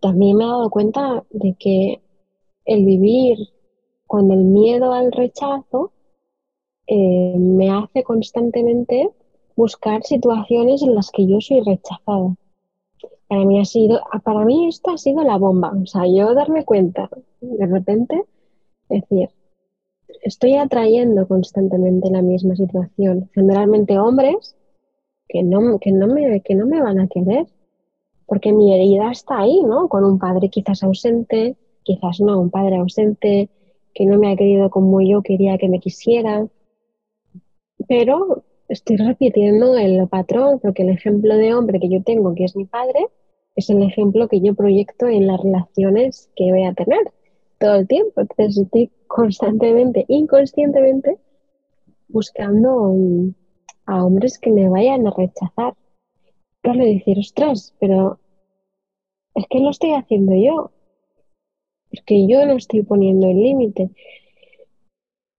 también 0.00 0.36
me 0.36 0.44
he 0.44 0.46
dado 0.48 0.68
cuenta 0.68 1.24
de 1.30 1.54
que 1.58 2.02
el 2.64 2.84
vivir 2.84 3.38
con 4.06 4.30
el 4.32 4.44
miedo 4.44 4.92
al 4.92 5.12
rechazo 5.12 5.92
eh, 6.86 7.34
me 7.38 7.70
hace 7.70 8.02
constantemente 8.02 9.10
buscar 9.60 10.02
situaciones 10.04 10.80
en 10.80 10.94
las 10.94 11.10
que 11.10 11.26
yo 11.26 11.38
soy 11.40 11.60
rechazada. 11.60 12.34
Para 13.28 13.44
mí 13.44 13.60
ha 13.60 13.64
sido, 13.66 14.00
para 14.24 14.44
mí 14.46 14.68
esto 14.68 14.90
ha 14.90 14.96
sido 14.96 15.22
la 15.22 15.36
bomba. 15.36 15.72
O 15.82 15.86
sea, 15.86 16.04
yo 16.06 16.34
darme 16.34 16.64
cuenta 16.64 17.10
de 17.42 17.66
repente, 17.66 18.24
es 18.88 19.02
decir, 19.02 19.28
estoy 20.22 20.54
atrayendo 20.54 21.28
constantemente 21.28 22.10
la 22.10 22.22
misma 22.22 22.56
situación. 22.56 23.28
Generalmente 23.34 23.98
hombres 23.98 24.56
que 25.28 25.42
no, 25.42 25.78
que 25.78 25.92
no, 25.92 26.06
me, 26.06 26.40
que 26.40 26.54
no 26.54 26.66
me 26.66 26.80
van 26.80 26.98
a 26.98 27.06
querer, 27.06 27.46
porque 28.26 28.52
mi 28.52 28.74
herida 28.74 29.10
está 29.10 29.40
ahí, 29.40 29.62
¿no? 29.62 29.88
Con 29.88 30.04
un 30.04 30.18
padre 30.18 30.48
quizás 30.48 30.82
ausente, 30.82 31.56
quizás 31.82 32.20
no, 32.20 32.40
un 32.40 32.50
padre 32.50 32.76
ausente 32.76 33.50
que 33.92 34.06
no 34.06 34.18
me 34.18 34.32
ha 34.32 34.36
querido 34.36 34.70
como 34.70 35.02
yo 35.02 35.20
quería 35.22 35.58
que 35.58 35.68
me 35.68 35.80
quisiera. 35.80 36.48
Pero 37.86 38.44
estoy 38.70 38.96
repitiendo 38.96 39.76
el 39.76 40.08
patrón, 40.08 40.60
porque 40.60 40.82
el 40.82 40.90
ejemplo 40.90 41.36
de 41.36 41.52
hombre 41.54 41.80
que 41.80 41.88
yo 41.88 42.02
tengo, 42.02 42.34
que 42.34 42.44
es 42.44 42.56
mi 42.56 42.64
padre, 42.64 43.06
es 43.56 43.68
el 43.68 43.82
ejemplo 43.82 44.28
que 44.28 44.40
yo 44.40 44.54
proyecto 44.54 45.08
en 45.08 45.26
las 45.26 45.40
relaciones 45.40 46.30
que 46.36 46.50
voy 46.50 46.64
a 46.64 46.72
tener 46.72 47.00
todo 47.58 47.74
el 47.74 47.88
tiempo. 47.88 48.20
Entonces 48.20 48.58
estoy 48.58 48.90
constantemente, 49.06 50.04
inconscientemente, 50.08 51.18
buscando 52.08 52.94
a 53.86 54.04
hombres 54.04 54.38
que 54.38 54.52
me 54.52 54.68
vayan 54.68 55.06
a 55.06 55.10
rechazar. 55.10 55.74
Claro, 56.62 56.84
decir, 56.84 57.18
ostras, 57.18 57.74
pero 57.80 58.20
es 59.34 59.46
que 59.50 59.58
lo 59.58 59.70
estoy 59.70 59.92
haciendo 59.92 60.34
yo. 60.34 60.70
Porque 61.90 62.28
yo 62.28 62.46
no 62.46 62.52
estoy 62.52 62.82
poniendo 62.82 63.26
el 63.26 63.42
límite. 63.42 63.90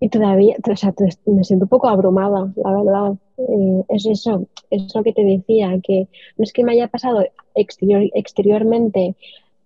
Y 0.02 0.10
todavía, 0.10 0.58
o 0.70 0.76
sea, 0.76 0.94
me 1.28 1.44
siento 1.44 1.66
un 1.66 1.70
poco 1.70 1.88
abrumada, 1.88 2.52
la 2.58 2.72
verdad. 2.74 3.14
Eh, 3.38 3.84
es 3.90 4.06
eso, 4.08 4.48
es 4.72 4.94
lo 4.96 5.04
que 5.04 5.14
te 5.14 5.24
decía, 5.24 5.80
que 5.84 6.08
no 6.38 6.44
es 6.44 6.52
que 6.54 6.64
me 6.64 6.74
haya 6.74 6.88
pasado 6.90 7.24
exterior, 7.56 8.04
exteriormente 8.16 9.16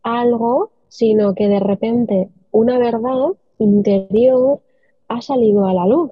algo, 0.04 0.72
sino 0.90 1.34
que 1.36 1.48
de 1.48 1.60
repente 1.62 2.30
una 2.52 2.78
verdad 2.78 3.30
interior 3.60 4.60
ha 5.08 5.22
salido 5.22 5.66
a 5.66 5.74
la 5.74 5.88
luz. 5.88 6.12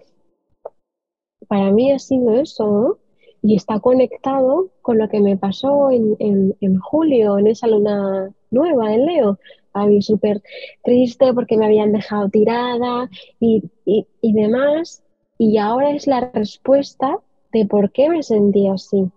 Para 1.48 1.72
mí 1.72 1.92
ha 1.92 2.00
sido 2.00 2.34
eso, 2.34 3.00
Y 3.42 3.56
está 3.58 3.80
conectado 3.82 4.70
con 4.82 4.98
lo 4.98 5.10
que 5.10 5.20
me 5.20 5.36
pasó 5.38 5.92
en, 5.92 6.16
en, 6.20 6.56
en 6.62 6.80
julio, 6.80 7.38
en 7.38 7.48
esa 7.48 7.68
luna 7.68 8.32
nueva 8.52 8.94
en 8.94 9.06
Leo 9.06 9.38
a 9.74 9.86
mí 9.88 10.02
súper 10.02 10.42
triste 10.84 11.34
porque 11.34 11.58
me 11.58 11.66
habían 11.66 11.92
dejado 11.92 12.30
tirada 12.30 13.10
y, 13.40 13.64
y, 13.86 14.34
demás. 14.34 15.04
Y 15.38 15.58
ahora 15.58 15.92
es 15.92 16.08
la 16.08 16.32
respuesta 16.34 17.18
de 17.52 17.66
por 17.66 17.92
qué 17.92 18.10
me 18.10 18.24
sentí 18.24 18.68
así. 18.68 19.10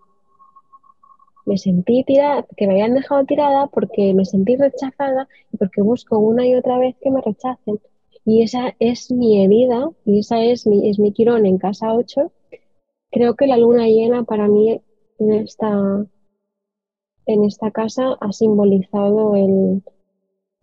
Me 1.45 1.59
sentí 1.59 2.03
tirada, 2.05 2.45
que 2.57 2.67
me 2.67 2.73
habían 2.73 2.95
dejado 2.95 3.25
tirada 3.25 3.69
porque 3.69 4.13
me 4.15 4.25
sentí 4.25 4.57
rechazada 4.57 5.29
y 5.53 5.57
porque 5.57 5.83
busco 5.83 6.19
una 6.19 6.47
y 6.47 6.55
otra 6.55 6.79
vez 6.79 6.97
que 7.01 7.11
me 7.11 7.21
rechacen. 7.21 7.79
Y 8.25 8.43
esa 8.43 8.75
es 8.81 9.13
mi 9.13 9.45
herida 9.45 9.91
y 10.05 10.19
esa 10.19 10.43
es 10.43 10.67
mi, 10.67 10.89
es 10.89 10.99
mi 10.99 11.13
quirón 11.13 11.47
en 11.47 11.59
casa 11.59 11.95
8. 11.95 12.33
Creo 13.13 13.37
que 13.37 13.47
la 13.47 13.57
luna 13.57 13.87
llena 13.87 14.25
para 14.25 14.49
mí 14.49 14.81
en 15.19 15.33
esta, 15.33 16.05
en 17.27 17.45
esta 17.45 17.71
casa 17.71 18.17
ha 18.21 18.33
simbolizado 18.33 19.37
el, 19.37 19.83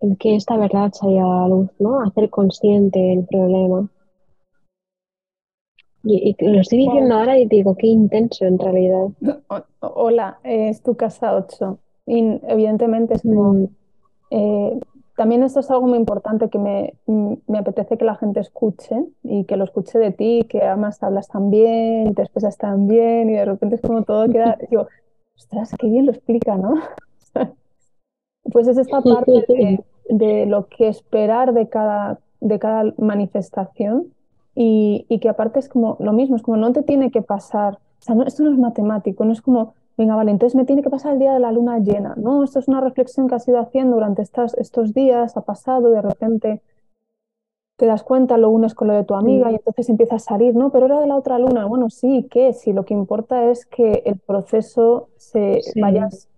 el 0.03 0.17
que 0.17 0.35
esta 0.35 0.57
verdad 0.57 0.91
salga 0.93 1.23
a 1.23 1.41
la 1.41 1.47
luz, 1.47 1.69
¿no? 1.79 2.01
Hacer 2.01 2.29
consciente 2.29 3.13
el 3.13 3.25
problema. 3.25 3.87
Y, 6.03 6.35
lo 6.45 6.59
estoy 6.59 6.79
diciendo 6.79 7.15
ahora 7.15 7.39
y 7.39 7.47
digo, 7.47 7.75
qué 7.75 7.87
intenso 7.87 8.45
en 8.45 8.59
realidad. 8.59 9.07
Hola, 9.79 10.39
es 10.43 10.83
tu 10.83 10.95
casa 10.95 11.35
8. 11.35 11.77
Y 12.07 12.39
evidentemente 12.47 13.13
es 13.15 13.21
como... 13.21 13.53
Mm. 13.53 13.67
Eh, 14.31 14.79
también 15.15 15.43
esto 15.43 15.59
es 15.59 15.69
algo 15.69 15.87
muy 15.87 15.99
importante 15.99 16.49
que 16.49 16.57
me, 16.57 16.95
me, 17.05 17.59
apetece 17.59 17.97
que 17.97 18.03
la 18.03 18.15
gente 18.15 18.39
escuche 18.39 18.95
y 19.21 19.45
que 19.45 19.57
lo 19.57 19.63
escuche 19.63 19.99
de 19.99 20.11
ti, 20.11 20.43
que 20.49 20.63
además 20.63 21.01
hablas 21.03 21.27
tan 21.27 21.51
bien, 21.51 22.15
te 22.15 22.23
expresas 22.23 22.57
tan 22.57 22.87
bien 22.87 23.29
y 23.29 23.33
de 23.33 23.45
repente 23.45 23.75
es 23.75 23.81
como 23.81 24.03
todo 24.03 24.27
queda... 24.27 24.57
Digo, 24.69 24.87
ostras, 25.37 25.73
qué 25.79 25.87
bien 25.87 26.07
lo 26.07 26.11
explica, 26.11 26.57
¿no? 26.57 26.73
pues 28.51 28.67
es 28.67 28.77
esta 28.77 29.01
parte 29.01 29.31
de 29.47 29.83
de 30.09 30.45
lo 30.45 30.67
que 30.67 30.87
esperar 30.87 31.53
de 31.53 31.69
cada, 31.69 32.19
de 32.39 32.59
cada 32.59 32.93
manifestación 32.97 34.13
y, 34.55 35.05
y, 35.09 35.19
que 35.19 35.29
aparte 35.29 35.59
es 35.59 35.69
como 35.69 35.97
lo 35.99 36.13
mismo, 36.13 36.35
es 36.35 36.43
como 36.43 36.57
no 36.57 36.71
te 36.73 36.83
tiene 36.83 37.09
que 37.11 37.21
pasar, 37.21 37.75
o 37.75 38.01
sea, 38.01 38.15
no, 38.15 38.23
esto 38.23 38.43
no 38.43 38.51
es 38.51 38.59
matemático, 38.59 39.25
no 39.25 39.33
es 39.33 39.41
como, 39.41 39.73
venga, 39.97 40.15
vale, 40.15 40.31
entonces 40.31 40.55
me 40.55 40.65
tiene 40.65 40.83
que 40.83 40.89
pasar 40.89 41.13
el 41.13 41.19
día 41.19 41.33
de 41.33 41.39
la 41.39 41.51
luna 41.51 41.79
llena, 41.79 42.13
no, 42.17 42.43
esto 42.43 42.59
es 42.59 42.67
una 42.67 42.81
reflexión 42.81 43.27
que 43.27 43.35
has 43.35 43.47
ido 43.47 43.59
haciendo 43.59 43.95
durante 43.95 44.21
estas, 44.21 44.53
estos 44.55 44.93
días, 44.93 45.35
ha 45.37 45.41
pasado, 45.41 45.89
de 45.89 46.01
repente 46.01 46.61
te 47.75 47.87
das 47.87 48.03
cuenta, 48.03 48.37
lo 48.37 48.49
unes 48.49 48.75
con 48.75 48.87
lo 48.87 48.93
de 48.93 49.03
tu 49.03 49.15
amiga 49.15 49.51
y 49.51 49.55
entonces 49.55 49.89
empieza 49.89 50.15
a 50.15 50.19
salir, 50.19 50.55
no, 50.55 50.71
pero 50.71 50.85
era 50.85 50.99
de 50.99 51.07
la 51.07 51.15
otra 51.15 51.39
luna, 51.39 51.65
bueno, 51.65 51.89
sí, 51.89 52.27
¿qué? 52.29 52.53
Si 52.53 52.71
lo 52.71 52.85
que 52.85 52.93
importa 52.93 53.49
es 53.49 53.65
que 53.65 54.03
el 54.05 54.19
proceso 54.19 55.09
se 55.17 55.59
vayas 55.81 56.29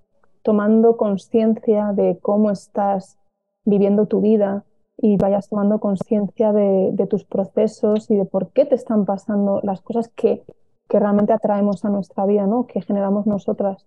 tomando 0.43 0.95
conciencia 0.95 1.91
de 1.93 2.17
cómo 2.21 2.51
estás 2.51 3.17
viviendo 3.65 4.05
tu 4.05 4.21
vida 4.21 4.63
y 4.97 5.17
vayas 5.17 5.49
tomando 5.49 5.79
conciencia 5.79 6.53
de, 6.53 7.07
tus 7.09 7.25
procesos 7.25 8.09
y 8.09 8.15
de 8.15 8.25
por 8.25 8.49
qué 8.49 8.65
te 8.65 8.75
están 8.75 9.05
pasando 9.05 9.59
las 9.63 9.81
cosas 9.81 10.07
que, 10.09 10.43
que 10.87 10.99
realmente 10.99 11.33
atraemos 11.33 11.83
a 11.83 11.89
nuestra 11.89 12.25
vida, 12.25 12.47
¿no? 12.47 12.65
que 12.67 12.81
generamos 12.81 13.27
nosotras. 13.27 13.85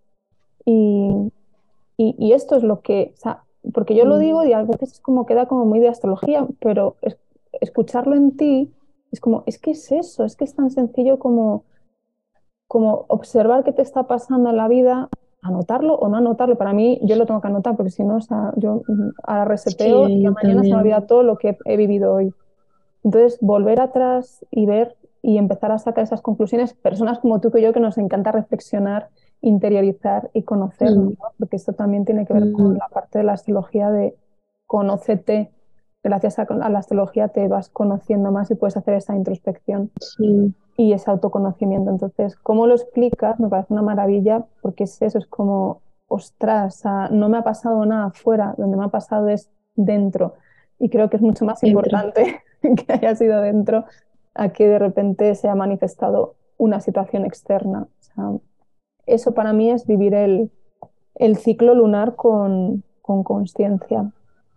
Y, 0.65 1.33
y, 1.97 2.33
esto 2.33 2.57
es 2.57 2.63
lo 2.63 2.81
que, 2.81 3.13
o 3.15 3.21
sea, 3.21 3.45
porque 3.73 3.95
yo 3.95 4.05
lo 4.05 4.17
mm. 4.17 4.21
digo 4.21 4.45
y 4.45 4.53
a 4.53 4.63
veces 4.63 4.93
es 4.93 5.01
como 5.01 5.25
queda 5.25 5.47
como 5.47 5.65
muy 5.65 5.81
de 5.81 5.89
astrología, 5.89 6.47
pero 6.61 6.97
escucharlo 7.61 8.15
en 8.15 8.37
ti 8.37 8.73
es 9.11 9.21
como, 9.21 9.43
es 9.47 9.59
que 9.59 9.71
es 9.71 9.91
eso, 9.91 10.25
es 10.25 10.37
que 10.37 10.45
es 10.45 10.55
tan 10.55 10.71
sencillo 10.71 11.19
como, 11.19 11.65
como 12.67 13.07
observar 13.09 13.65
qué 13.65 13.73
te 13.73 13.83
está 13.83 14.05
pasando 14.05 14.51
en 14.51 14.57
la 14.57 14.69
vida, 14.69 15.09
anotarlo 15.49 15.95
o 15.95 16.09
no 16.09 16.17
anotarlo. 16.17 16.57
Para 16.57 16.73
mí, 16.73 17.01
yo 17.03 17.17
lo 17.17 17.27
tengo 17.27 17.41
que 17.41 17.49
anotar 17.49 17.77
porque 17.77 17.91
si 17.91 18.05
no, 18.05 18.17
o 18.17 18.21
sea, 18.21 18.53
yo 18.57 18.83
mm, 18.87 19.11
ahora 19.23 19.45
reseteo 19.45 20.09
y 20.09 20.25
mañana 20.29 20.63
se 20.63 20.69
me 20.69 20.77
olvida 20.77 21.07
todo 21.07 21.23
lo 21.23 21.37
que 21.37 21.57
he 21.65 21.77
vivido 21.77 22.15
hoy. 22.15 22.33
Entonces, 23.05 23.39
volver 23.41 23.81
atrás 23.81 24.45
y 24.51 24.67
ver 24.67 24.97
y 25.23 25.39
empezar 25.39 25.73
a 25.73 25.79
sacar 25.79 26.05
esas 26.05 26.23
conclusiones, 26.23 26.75
personas 26.75 27.19
como 27.19 27.41
tú 27.41 27.51
que 27.51 27.61
yo 27.61 27.73
que 27.73 27.81
nos 27.81 27.99
encanta 27.99 28.33
reflexionar, 28.33 29.09
interiorizar 29.41 30.31
y 30.33 30.43
conocernos, 30.43 31.13
mm. 31.13 31.17
porque 31.39 31.57
esto 31.57 31.73
también 31.73 32.05
tiene 32.05 32.27
que 32.27 32.35
ver 32.35 32.53
con 32.53 32.73
mm. 32.73 32.79
la 32.79 32.89
parte 32.89 33.19
de 33.19 33.25
la 33.25 33.33
astrología 33.33 33.91
de 33.91 34.15
conócete, 34.67 35.51
gracias 36.03 36.39
a, 36.39 36.47
la 36.69 36.79
astrología 36.79 37.29
te 37.29 37.49
vas 37.49 37.69
conociendo 37.69 38.31
más 38.31 38.51
y 38.51 38.55
puedes 38.55 38.77
hacer 38.77 38.95
esa 38.95 39.17
introspección 39.17 39.91
y 40.79 40.93
ese 40.93 41.11
autoconocimiento. 41.11 41.91
Entonces, 41.91 42.37
¿cómo 42.37 42.67
lo 42.67 42.75
explicas? 42.75 43.39
Me 43.41 43.49
parece 43.49 43.75
una 43.75 43.83
maravilla 43.83 44.47
porque 44.63 44.85
es 44.85 45.03
eso, 45.03 45.19
es 45.19 45.27
como, 45.27 45.83
ostras, 46.07 46.85
no 47.11 47.29
me 47.29 47.37
ha 47.37 47.43
pasado 47.43 47.85
nada 47.85 48.07
afuera, 48.07 48.55
donde 48.57 48.77
me 48.77 48.85
ha 48.85 48.89
pasado 48.89 49.29
es 49.29 49.51
dentro. 49.75 50.35
Y 50.79 50.89
creo 50.89 51.11
que 51.11 51.17
es 51.17 51.23
mucho 51.23 51.45
más 51.45 51.63
importante 51.65 52.43
que 52.63 52.93
haya 52.93 53.15
sido 53.17 53.41
dentro 53.43 53.85
a 54.35 54.51
que 54.51 54.69
de 54.69 54.79
repente 54.79 55.35
se 55.35 55.49
ha 55.49 55.55
manifestado 55.57 56.37
una 56.57 56.81
situación 56.81 57.27
externa. 57.27 57.89
eso 59.05 59.35
para 59.35 59.53
mí 59.53 59.71
es 59.71 59.85
vivir 59.85 60.15
el, 60.15 60.51
ciclo 61.37 61.75
lunar 61.75 62.15
con 62.15 62.85
conciencia. 63.03 64.13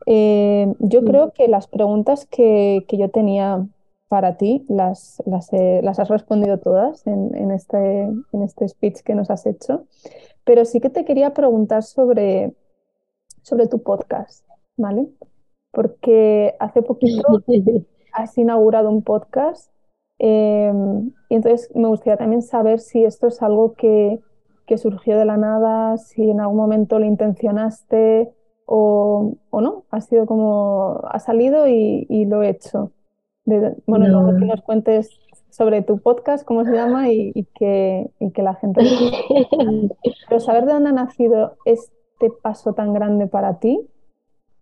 Eh, 0.05 0.73
yo 0.79 1.03
creo 1.03 1.31
que 1.31 1.47
las 1.47 1.67
preguntas 1.67 2.25
que, 2.25 2.85
yo 2.89 3.09
tenía 3.09 3.65
para 4.11 4.35
ti 4.35 4.65
las, 4.67 5.23
las, 5.25 5.53
has 5.99 6.09
respondido 6.09 6.59
todas 6.59 7.07
en, 7.07 7.49
este, 7.49 8.01
en 8.01 8.41
este 8.43 8.67
speech 8.67 9.03
que 9.03 9.15
nos 9.15 9.31
has 9.31 9.45
hecho, 9.45 9.85
pero 10.43 10.65
sí 10.65 10.81
que 10.81 10.89
te 10.89 11.05
quería 11.05 11.33
preguntar 11.33 11.81
sobre, 11.81 12.53
sobre 13.41 13.67
tu 13.67 13.81
podcast, 13.81 14.45
¿vale? 14.75 15.07
Porque 15.71 16.55
hace 16.59 16.81
poquito 16.81 17.23
has 18.13 18.37
inaugurado 18.37 18.89
un 18.89 19.01
podcast 19.01 19.71
em, 20.19 21.13
y 21.29 21.35
entonces 21.35 21.71
me 21.73 21.87
gustaría 21.87 22.17
también 22.17 22.41
saber 22.41 22.81
si 22.81 23.05
esto 23.05 23.27
es 23.27 23.41
algo 23.41 23.75
que, 23.75 24.19
que 24.67 24.77
surgió 24.77 25.17
de 25.17 25.23
la 25.23 25.37
nada, 25.37 25.95
si 25.95 26.29
en 26.29 26.41
algún 26.41 26.57
momento 26.57 26.99
lo 26.99 27.05
intencionaste 27.05 28.33
o, 28.65 29.37
no, 29.53 29.85
ha 29.89 30.01
sido 30.01 30.25
como, 30.25 30.99
ha 31.09 31.19
salido 31.19 31.65
y, 31.65 32.25
lo 32.25 32.43
he 32.43 32.49
hecho. 32.49 32.91
Bueno, 33.45 34.07
luego 34.07 34.39
que 34.39 34.45
nos 34.45 34.61
cuentes 34.61 35.09
sobre 35.49 35.81
tu 35.81 35.99
podcast, 35.99 36.45
cómo 36.45 36.63
se 36.63 36.71
llama 36.71 37.09
y, 37.09 37.45
que, 37.55 38.09
que 38.33 38.41
la 38.41 38.55
gente... 38.55 38.81
Pero 40.29 40.39
saber 40.39 40.65
de 40.65 40.73
dónde 40.73 40.89
ha 40.89 40.93
nacido 40.93 41.57
este 41.65 42.29
paso 42.41 42.73
tan 42.73 42.93
grande 42.93 43.27
para 43.27 43.59
ti, 43.59 43.81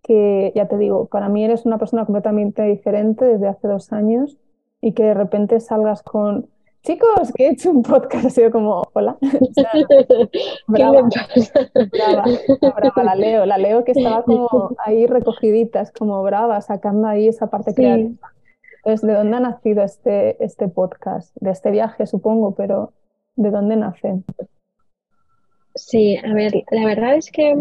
que 0.02 0.52
ya 0.54 0.66
te 0.66 0.78
digo, 0.78 1.06
para 1.06 1.28
mí 1.28 1.44
eres 1.44 1.66
una 1.66 1.78
persona 1.78 2.04
completamente 2.04 2.62
diferente 2.62 3.24
desde 3.24 3.48
hace 3.48 3.68
dos 3.68 3.92
años 3.92 4.38
y 4.80 4.92
que 4.92 5.04
de 5.04 5.14
repente 5.14 5.60
salgas 5.60 6.02
con 6.02 6.48
chicos, 6.82 7.32
que 7.34 7.46
he 7.46 7.50
hecho 7.50 7.70
un 7.70 7.82
podcast, 7.82 8.26
ha 8.26 8.30
sido 8.30 8.50
como, 8.50 8.82
hola. 8.94 9.16
brava, 10.66 11.02
brava, 11.92 13.04
la 13.04 13.14
Leo, 13.14 13.46
la 13.46 13.58
Leo 13.58 13.84
que 13.84 13.92
estaba 13.92 14.22
como 14.22 14.74
ahí 14.78 15.06
recogidita, 15.06 15.82
es 15.82 15.92
como 15.92 16.22
brava, 16.22 16.60
sacando 16.62 17.06
ahí 17.06 17.28
esa 17.28 17.48
parte 17.48 17.74
creativa. 17.74 18.32
Entonces, 18.84 19.06
¿de 19.06 19.14
dónde 19.14 19.36
ha 19.36 19.40
nacido 19.40 19.82
este, 19.82 20.42
este 20.42 20.68
podcast? 20.68 21.36
De 21.40 21.50
este 21.50 21.70
viaje, 21.70 22.06
supongo, 22.06 22.54
pero 22.54 22.92
¿de 23.36 23.50
dónde 23.50 23.76
nace? 23.76 24.22
Sí, 25.74 26.16
a 26.16 26.32
ver, 26.32 26.64
la 26.70 26.84
verdad 26.84 27.14
es 27.14 27.30
que 27.30 27.54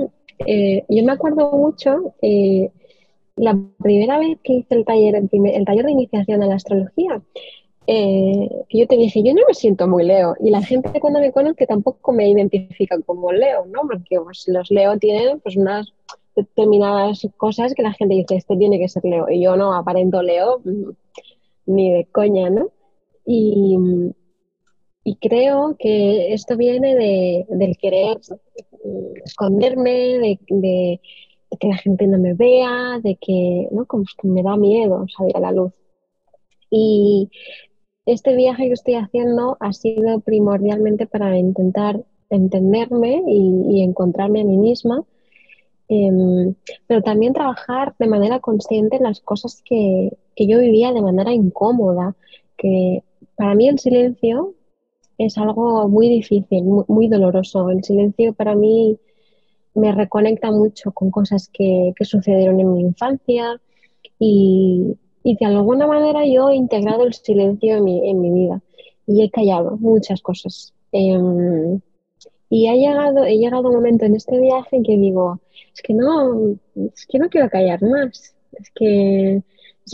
eh, 0.46 0.86
yo 0.88 1.04
me 1.04 1.12
acuerdo 1.12 1.52
mucho 1.52 2.14
eh, 2.22 2.72
la 3.36 3.58
primera 3.82 4.18
vez 4.18 4.38
que 4.44 4.54
hice 4.54 4.76
el 4.76 4.86
taller, 4.86 5.16
el 5.16 5.66
taller 5.66 5.86
de 5.86 5.92
iniciación 5.92 6.44
a 6.44 6.48
la 6.48 6.56
astrología, 6.56 7.22
eh, 7.88 8.50
yo 8.70 8.86
te 8.88 8.98
dije, 8.98 9.24
yo 9.24 9.34
no 9.34 9.42
me 9.48 9.54
siento 9.54 9.88
muy 9.88 10.06
Leo. 10.06 10.36
Y 10.40 10.52
la 10.52 10.62
gente 10.62 11.00
cuando 11.00 11.20
me 11.20 11.32
conoce 11.32 11.66
tampoco 11.66 12.12
me 12.12 12.30
identifica 12.30 13.00
como 13.02 13.32
Leo, 13.32 13.66
¿no? 13.66 13.82
Porque 13.82 14.20
pues, 14.24 14.44
los 14.48 14.70
Leo 14.70 14.98
tienen 15.00 15.40
pues 15.40 15.56
unas 15.58 15.92
determinadas 16.44 17.28
cosas 17.38 17.74
que 17.74 17.84
la 17.84 17.94
gente 17.94 18.16
dice, 18.16 18.36
este 18.36 18.58
tiene 18.58 18.80
que 18.80 18.90
ser 18.90 19.04
Leo. 19.06 19.30
Y 19.30 19.44
yo 19.44 19.56
no 19.56 19.74
aparento 19.74 20.22
Leo 20.22 20.62
mm, 20.64 20.90
ni 21.68 21.94
de 21.94 22.06
coña, 22.06 22.50
¿no? 22.50 22.70
Y, 23.26 23.78
y 25.04 25.16
creo 25.16 25.76
que 25.78 26.34
esto 26.34 26.58
viene 26.58 26.96
de, 26.96 27.46
del 27.50 27.78
querer 27.78 28.20
esconderme, 29.26 30.20
de, 30.20 30.40
de, 30.50 31.02
que 31.60 31.68
la 31.68 31.78
gente 31.78 32.08
no 32.08 32.18
me 32.18 32.34
vea, 32.34 33.00
de 33.04 33.16
que, 33.16 33.68
¿no? 33.72 33.86
Como 33.86 34.04
que 34.04 34.28
me 34.28 34.44
da 34.44 34.56
miedo 34.56 35.06
salir 35.16 35.36
a 35.38 35.42
la 35.42 35.52
luz. 35.52 35.74
Y 36.70 37.30
este 38.06 38.36
viaje 38.36 38.68
que 38.68 38.74
estoy 38.74 38.96
haciendo 38.96 39.58
ha 39.60 39.74
sido 39.74 40.20
primordialmente 40.20 41.08
para 41.08 41.38
intentar 41.38 42.04
entenderme 42.30 43.24
y, 43.28 43.82
encontrarme 43.84 44.42
a 44.42 44.46
mí 44.46 44.58
misma, 44.58 45.04
em, 45.90 46.56
pero 46.88 47.02
también 47.02 47.34
trabajar 47.34 47.96
de 48.00 48.08
manera 48.08 48.40
consciente 48.40 48.98
en 48.98 49.04
las 49.04 49.22
cosas 49.22 49.62
que, 49.66 50.12
yo 50.38 50.60
vivía 50.60 50.94
de 50.94 51.02
manera 51.02 51.34
incómoda, 51.34 52.16
que 52.58 53.04
para 53.36 53.56
mí 53.56 53.68
el 53.68 53.78
silencio 53.80 54.54
es 55.18 55.38
algo 55.38 55.90
muy 55.90 56.08
difícil, 56.08 56.64
muy, 56.64 57.10
doloroso. 57.10 57.70
El 57.70 57.84
silencio 57.84 58.34
para 58.34 58.56
mí 58.56 58.98
me 59.76 59.92
reconecta 59.92 60.52
mucho 60.52 60.92
con 60.94 61.12
cosas 61.12 61.50
que, 61.52 61.92
que 61.96 62.06
sucedieron 62.06 62.60
en 62.62 62.74
mi 62.74 62.82
infancia 62.82 63.60
y, 64.18 64.96
y 65.24 65.36
de 65.36 65.46
alguna 65.46 65.88
manera 65.88 66.26
yo 66.26 66.50
he 66.50 66.56
integrado 66.56 67.06
el 67.06 67.14
silencio 67.14 67.78
en 67.78 67.84
mi, 67.84 68.10
en 68.10 68.22
mi 68.22 68.32
vida 68.32 68.62
y 69.06 69.24
he 69.24 69.30
callado 69.30 69.78
muchas 69.78 70.22
cosas. 70.22 70.74
Em, 70.92 71.82
y 72.50 72.68
ha 72.68 72.74
llegado, 72.74 73.26
he 73.26 73.38
llegado 73.38 73.70
un 73.70 73.76
momento 73.76 74.06
en 74.06 74.16
este 74.16 74.40
viaje 74.40 74.76
en 74.76 74.84
que 74.84 74.98
digo, 74.98 75.40
es 75.74 75.82
que 75.82 75.94
no, 75.94 76.56
es 76.76 77.06
que 77.08 77.20
no 77.20 77.30
quiero 77.30 77.50
callar 77.50 77.82
más, 77.84 78.36
es 78.54 78.72
que, 78.74 79.44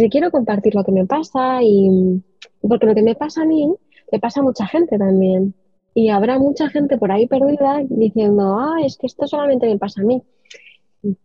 quiero 0.10 0.32
compartir 0.32 0.76
lo 0.76 0.84
que 0.84 0.92
me 0.92 1.06
pasa 1.06 1.60
y 1.62 2.22
porque 2.62 2.86
lo 2.86 2.96
que 2.96 3.04
me 3.04 3.16
pasa 3.16 3.44
a 3.44 3.46
mí 3.46 3.74
le 4.12 4.20
pasa 4.20 4.40
a 4.40 4.44
mucha 4.44 4.68
gente 4.68 4.98
también. 4.98 5.54
Y 5.94 6.10
habrá 6.10 6.38
mucha 6.38 6.70
gente 6.70 6.98
por 6.98 7.12
ahí 7.12 7.26
perdida 7.28 7.82
diciendo, 7.90 8.58
ah, 8.60 8.78
es 8.84 8.98
que 8.98 9.08
esto 9.08 9.28
solamente 9.28 9.68
me 9.68 9.78
pasa 9.78 10.02
a 10.02 10.04
mí. 10.04 10.22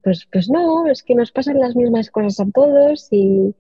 Pues, 0.03 0.29
pues 0.31 0.49
no, 0.49 0.87
es 0.87 1.03
que 1.03 1.15
nos 1.15 1.33
pasan 1.33 1.59
las 1.59 1.75
mismas 1.75 2.11
cosas 2.11 2.39
a 2.41 2.51
todos 2.53 3.09
y, 3.11 3.55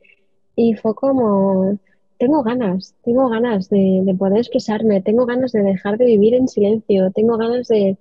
y 0.54 0.74
fue 0.74 0.94
como, 0.94 1.78
tengo 2.20 2.42
ganas, 2.42 2.94
tengo 3.02 3.30
ganas 3.30 3.70
de, 3.70 4.14
poder 4.18 4.38
expresarme, 4.38 5.00
tengo 5.00 5.24
ganas 5.24 5.52
de 5.52 5.62
dejar 5.62 5.96
de 5.96 6.04
vivir 6.04 6.34
en 6.34 6.48
silencio, 6.48 7.10
tengo 7.12 7.38
ganas 7.38 7.66
de, 7.68 7.96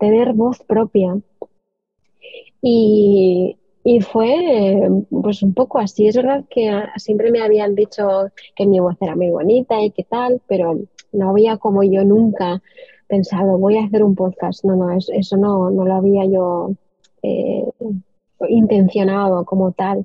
tener 0.00 0.32
voz 0.32 0.58
propia. 0.64 1.16
Y, 2.60 3.56
fue 4.10 4.88
pues 5.10 5.42
un 5.42 5.54
poco 5.54 5.78
así. 5.78 6.08
Es 6.08 6.16
verdad 6.16 6.44
que 6.50 6.68
siempre 6.96 7.30
me 7.30 7.42
habían 7.42 7.74
dicho 7.74 8.32
que 8.56 8.66
mi 8.66 8.80
voz 8.80 8.96
era 9.00 9.14
muy 9.14 9.30
bonita 9.30 9.80
y 9.80 9.90
qué 9.90 10.02
tal, 10.02 10.40
pero 10.48 10.80
no 11.12 11.30
había 11.30 11.58
como 11.58 11.84
yo 11.84 12.02
nunca 12.02 12.60
pensado, 13.06 13.58
voy 13.58 13.76
a 13.76 13.84
hacer 13.84 14.02
un 14.02 14.16
podcast. 14.16 14.64
No, 14.64 14.74
no, 14.74 14.90
eso, 14.90 15.36
no, 15.36 15.70
no 15.70 15.84
lo 15.84 15.94
había 15.94 16.24
yo 16.24 16.72
eh, 17.22 17.62
intencionado 18.48 19.44
como 19.44 19.72
tal. 19.72 20.04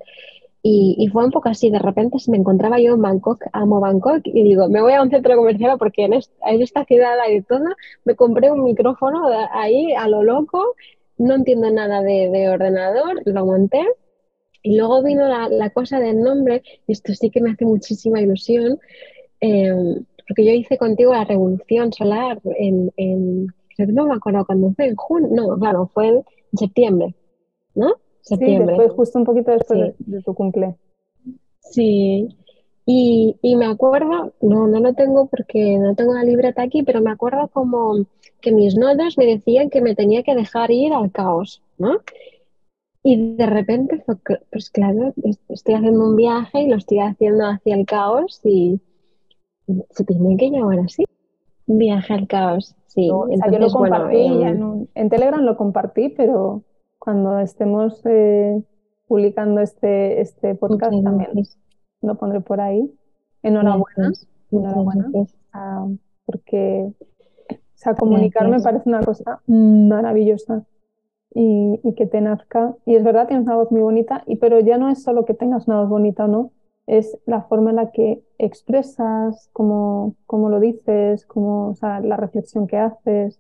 Y, 0.62 1.08
fue 1.13 1.24
un 1.24 1.32
poco 1.32 1.48
así, 1.48 1.72
de 1.72 1.80
repente 1.80 2.17
me 2.28 2.38
encontraba 2.38 2.80
yo 2.80 2.93
en 2.93 3.02
Bangkok, 3.02 3.45
amo 3.54 3.80
Bangkok, 3.80 4.22
y 4.26 4.43
digo, 4.43 4.67
me 4.67 4.82
voy 4.82 4.91
a 4.93 5.02
un 5.02 5.10
centro 5.10 5.38
comercial 5.38 5.78
porque 5.78 6.04
en, 6.04 6.13
esta 6.62 6.84
ciudad 6.84 7.17
hay 7.19 7.41
todo, 7.43 7.63
me 8.04 8.15
compré 8.15 8.52
un 8.52 8.63
micrófono 8.63 9.22
ahí 9.54 9.93
a 9.93 10.10
lo 10.10 10.22
loco, 10.22 10.76
no 11.17 11.36
entiendo 11.36 11.72
nada 11.72 12.02
de, 12.02 12.50
ordenador, 12.50 13.22
lo 13.26 13.45
monté, 13.45 13.86
y 14.62 14.76
luego 14.76 15.02
vino 15.02 15.26
la, 15.28 15.69
cosa 15.69 16.00
del 16.02 16.19
nombre, 16.22 16.62
y 16.88 16.91
esto 16.91 17.13
sí 17.13 17.30
que 17.30 17.39
me 17.39 17.52
hace 17.52 17.63
muchísima 17.63 18.19
ilusión, 18.19 18.80
em, 19.39 20.04
porque 20.28 20.45
yo 20.45 20.52
hice 20.52 20.78
contigo 20.78 21.13
la 21.13 21.24
revolución 21.24 21.93
solar 21.93 22.41
en, 22.58 22.91
en 22.98 23.48
no 23.88 24.06
me 24.08 24.15
acuerdo 24.15 24.45
cuándo 24.45 24.74
fue, 24.74 24.88
en 24.88 24.95
junio, 24.98 25.30
no, 25.32 25.58
claro, 25.58 25.89
fue 25.93 26.10
en 26.10 26.24
septiembre, 26.54 27.15
¿no? 27.76 27.93
Sí, 28.21 28.38
después, 28.38 28.91
justo 28.91 29.19
un 29.19 29.25
poquito 29.25 29.51
después 29.51 29.93
de, 29.97 30.21
tu 30.21 30.34
cumple. 30.34 30.75
Sí, 31.60 32.29
y, 32.86 33.55
me 33.55 33.65
acuerdo, 33.65 34.34
no, 34.41 34.67
no 34.67 34.79
lo 34.79 34.93
tengo 34.93 35.27
porque 35.27 35.77
no 35.77 35.95
tengo 35.95 36.13
la 36.13 36.23
libreta 36.23 36.63
aquí, 36.63 36.84
pero 36.84 37.01
me 37.01 37.12
acuerdo 37.12 37.47
como 37.47 38.05
que 38.41 38.51
mis 38.51 38.75
nodos 38.75 39.17
me 39.17 39.25
decían 39.25 39.69
que 39.69 39.82
me 39.82 39.95
tenía 39.95 40.23
que 40.23 40.34
dejar 40.34 40.71
ir 40.71 40.93
al 40.93 41.12
caos, 41.12 41.62
¿no? 41.77 41.99
Y 43.03 43.36
de 43.36 43.45
repente, 43.45 44.03
pues 44.51 44.69
claro, 44.71 45.13
estoy 45.49 45.75
haciendo 45.75 46.03
un 46.03 46.15
viaje 46.15 46.63
y 46.63 46.67
lo 46.67 46.77
estoy 46.77 46.99
haciendo 46.99 47.45
hacia 47.45 47.75
el 47.75 47.86
caos 47.86 48.41
y 48.43 48.82
se 49.91 50.03
tiene 50.03 50.36
que 50.38 50.49
llevar 50.49 50.79
así. 50.79 51.05
Viaje 51.67 52.13
al 52.13 52.27
caos, 52.27 52.75
sí. 52.88 53.08
yo 53.08 53.60
lo 53.60 53.69
compartí, 53.69 54.17
em, 54.17 54.88
en, 54.95 55.10
Telegram 55.10 55.41
lo 55.41 55.55
compartí, 55.55 56.10
pero 56.10 56.63
cuando 56.99 57.39
estemos 57.39 58.01
eh, 58.05 58.62
publicando 59.07 59.62
este, 59.62 60.21
este 60.21 60.55
podcast 60.55 60.91
también 61.03 61.31
lo 62.01 62.15
pondré 62.15 62.41
por 62.41 62.62
ahí. 62.62 62.93
Enhorabuena, 63.41 64.12
enhorabuena, 64.51 65.09
ah, 65.53 65.88
porque 66.25 66.91
o 67.49 67.55
sea, 67.75 67.95
comunicar 67.95 68.49
me 68.49 68.59
parece 68.59 68.89
una 68.89 69.01
cosa 69.01 69.41
maravillosa 69.47 70.65
y, 71.33 71.79
y, 71.83 71.95
que 71.95 72.05
te 72.05 72.19
nazca. 72.19 72.75
Y 72.85 72.95
es 72.95 73.03
verdad, 73.03 73.27
tienes 73.27 73.45
una 73.45 73.55
voz 73.55 73.71
muy 73.71 73.81
bonita, 73.81 74.23
y, 74.25 74.35
pero 74.35 74.59
ya 74.59 74.77
no 74.77 74.89
es 74.89 75.01
solo 75.01 75.25
que 75.25 75.33
tengas 75.33 75.67
una 75.67 75.79
voz 75.79 75.89
bonita 75.89 76.25
o 76.25 76.27
no, 76.27 76.51
es 76.89 77.17
la 77.25 77.43
forma 77.43 77.69
en 77.69 77.75
la 77.75 77.91
que 77.91 78.23
expresas, 78.39 79.49
cómo, 79.53 80.15
cómo 80.25 80.49
lo 80.49 80.59
dices, 80.59 81.25
cómo, 81.25 81.69
o 81.69 81.75
sea, 81.75 81.99
la 81.99 82.17
reflexión 82.17 82.65
que 82.67 82.77
haces. 82.77 83.39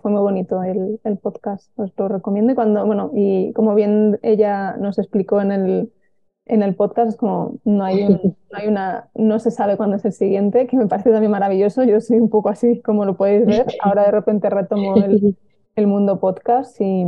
Fue 0.00 0.10
muy 0.10 0.22
bonito 0.22 0.62
el, 0.62 1.00
el, 1.04 1.18
podcast, 1.18 1.70
os 1.78 1.92
lo 1.98 2.08
recomiendo. 2.08 2.52
Y 2.52 2.54
cuando, 2.54 2.86
bueno, 2.86 3.10
y 3.14 3.52
como 3.52 3.74
bien 3.74 4.18
ella 4.22 4.74
nos 4.78 4.98
explicó 4.98 5.40
en 5.42 5.52
el, 5.52 5.92
en 6.46 6.62
el 6.62 6.74
podcast, 6.74 7.10
es 7.10 7.16
como 7.16 7.58
no 7.64 7.84
hay, 7.84 8.04
un, 8.04 8.36
no 8.50 8.58
hay 8.58 8.68
una, 8.68 9.10
no 9.14 9.38
se 9.38 9.50
sabe 9.50 9.76
cuándo 9.76 9.96
es 9.96 10.04
el 10.06 10.12
siguiente, 10.12 10.66
que 10.66 10.78
me 10.78 10.86
parece 10.86 11.10
también 11.10 11.30
maravilloso. 11.30 11.84
Yo 11.84 12.00
soy 12.00 12.18
un 12.18 12.30
poco 12.30 12.48
así, 12.48 12.80
como 12.80 13.04
lo 13.04 13.18
podéis 13.18 13.44
ver. 13.44 13.66
Ahora 13.80 14.06
de 14.06 14.12
repente 14.12 14.48
retomo 14.48 14.96
el, 14.96 15.36
el 15.74 15.86
mundo 15.86 16.20
podcast 16.20 16.80
y, 16.80 17.04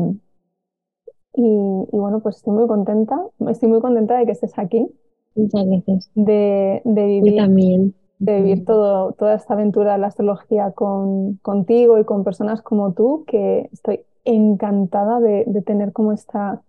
y, 1.34 1.88
bueno, 1.90 2.20
pues 2.20 2.36
estoy 2.36 2.52
muy 2.52 2.66
contenta, 2.66 3.18
estoy 3.48 3.70
muy 3.70 3.80
contenta 3.80 4.18
de 4.18 4.26
que 4.26 4.32
estés 4.32 4.58
aquí. 4.58 4.86
Muchas 5.34 5.64
gracias. 5.64 6.10
De, 6.14 6.82
de 6.84 7.06
vivir, 7.06 7.36
también. 7.36 7.94
De 8.18 8.36
vivir 8.42 8.64
todo, 8.64 9.12
toda 9.12 9.34
esta 9.34 9.54
aventura 9.54 9.92
de 9.92 9.98
la 9.98 10.08
astrología 10.08 10.72
con, 10.72 11.36
contigo 11.36 11.98
y 11.98 12.04
con 12.04 12.24
personas 12.24 12.62
como 12.62 12.92
tú, 12.92 13.24
que 13.26 13.68
estoy 13.72 14.00
encantada 14.24 15.20
de, 15.20 15.44
de 15.46 15.62
tener 15.62 15.92
como 15.92 16.12
esta, 16.12 16.62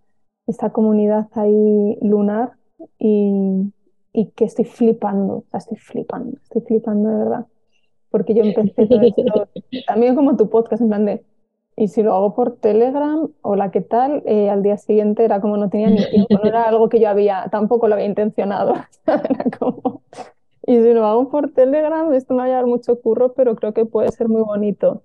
esta 0.48 0.70
comunidad 0.70 1.28
ahí 1.34 1.98
lunar 2.02 2.54
y, 2.98 3.74
y 4.14 4.26
que 4.28 4.46
estoy 4.46 4.66
flipando, 4.66 5.44
estoy 5.54 5.78
flipando, 5.78 6.38
estoy 6.44 6.62
flipando 6.62 7.10
de 7.10 7.18
verdad. 7.18 7.46
Porque 8.10 8.34
yo 8.34 8.44
empecé 8.44 8.88
todo 8.88 9.02
esto, 9.02 9.48
también 9.88 10.16
como 10.16 10.36
tu 10.36 10.50
podcast, 10.50 10.82
en 10.82 10.88
plan 10.88 11.06
de, 11.06 11.24
y 11.76 11.88
si 11.88 12.04
lo 12.04 12.14
hago 12.14 12.36
por 12.36 12.58
Telegram, 12.58 13.30
hola, 13.42 13.72
¿qué 13.72 13.82
tal? 13.82 14.24
Eh, 14.26 14.50
al 14.50 14.64
día 14.64 14.78
siguiente 14.78 15.24
era 15.24 15.40
como 15.40 15.56
no 15.58 15.70
tenía 15.70 15.90
ni 15.90 16.04
tiempo, 16.10 16.40
no 16.44 16.44
era 16.44 16.64
algo 16.64 16.90
que 16.90 17.00
yo 17.00 17.08
había, 17.08 17.48
tampoco 17.52 17.88
lo 17.88 17.94
había 17.94 18.08
intencionado. 18.08 18.74
Y 20.70 20.84
si 20.84 20.94
lo 20.94 21.04
hago 21.08 21.30
por 21.30 21.50
Telegram, 21.50 22.14
esto 22.14 22.36
me 22.36 22.42
va 22.42 22.44
a 22.44 22.48
llevar 22.50 22.68
mucho 22.68 23.02
curro, 23.02 23.34
pero 23.34 23.56
creo 23.56 23.74
que 23.74 23.86
puede 23.86 24.12
ser 24.12 24.30
muy 24.30 24.44
bonito. 24.44 25.02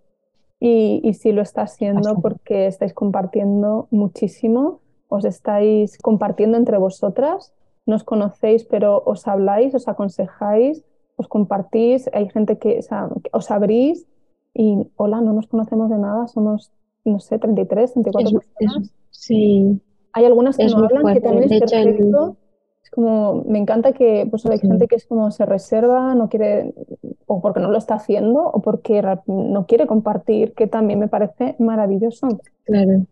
Y, 0.61 1.01
y 1.03 1.15
sí 1.15 1.33
lo 1.33 1.41
está 1.41 1.63
haciendo 1.63 2.17
porque 2.21 2.67
estáis 2.67 2.93
compartiendo 2.93 3.89
muchísimo, 3.91 4.81
os 5.09 5.25
estáis 5.25 5.97
compartiendo 5.97 6.59
entre 6.59 6.77
vosotras, 6.77 7.55
no 7.87 7.97
os 7.97 8.05
conocéis, 8.05 8.65
pero 8.65 9.03
os 9.07 9.27
habláis, 9.27 9.75
os 9.75 9.89
aconsejáis, 9.89 10.85
os 11.17 11.29
compartís, 11.29 12.11
hay 12.13 12.29
gente 12.29 12.59
que 12.59 12.81
os 13.33 13.51
abrís 13.51 14.07
y 14.53 14.87
hola, 14.97 15.23
no 15.23 15.33
nos 15.33 15.47
conocemos 15.47 15.89
de 15.89 15.97
nada, 15.97 16.29
somos, 16.29 16.73
no 17.07 17.21
sé, 17.21 17.39
33, 17.39 17.95
34 17.95 18.39
personas. 18.39 18.91
sí. 19.11 19.81
Hay 20.13 20.27
algunas 20.27 20.59
que 20.59 20.67
no 20.67 20.77
hablan, 20.77 21.15
que 21.15 21.23
también 21.23 21.51
es 21.51 21.59
perfecto. 21.59 22.37
Como, 22.95 23.43
me 23.47 23.59
encanta 23.59 23.93
que 23.93 24.27
pues 24.31 24.47
hay 24.47 24.59
gente 24.59 24.87
que 24.87 24.95
es 24.95 25.07
como 25.07 25.31
se 25.33 25.45
reserva, 25.45 26.15
no 26.15 26.29
quiere, 26.29 26.73
o 27.27 27.41
porque 27.41 27.59
no 27.61 27.71
lo 27.71 27.79
está 27.79 27.95
haciendo, 27.95 28.41
o 28.41 28.63
porque 28.63 29.03
no 29.27 29.67
quiere 29.67 29.87
compartir, 29.87 30.55
que 30.55 30.69
también 30.69 31.01
me 31.01 31.09
parece 31.09 31.57
maravilloso. 31.59 32.29
Claro. 32.65 33.07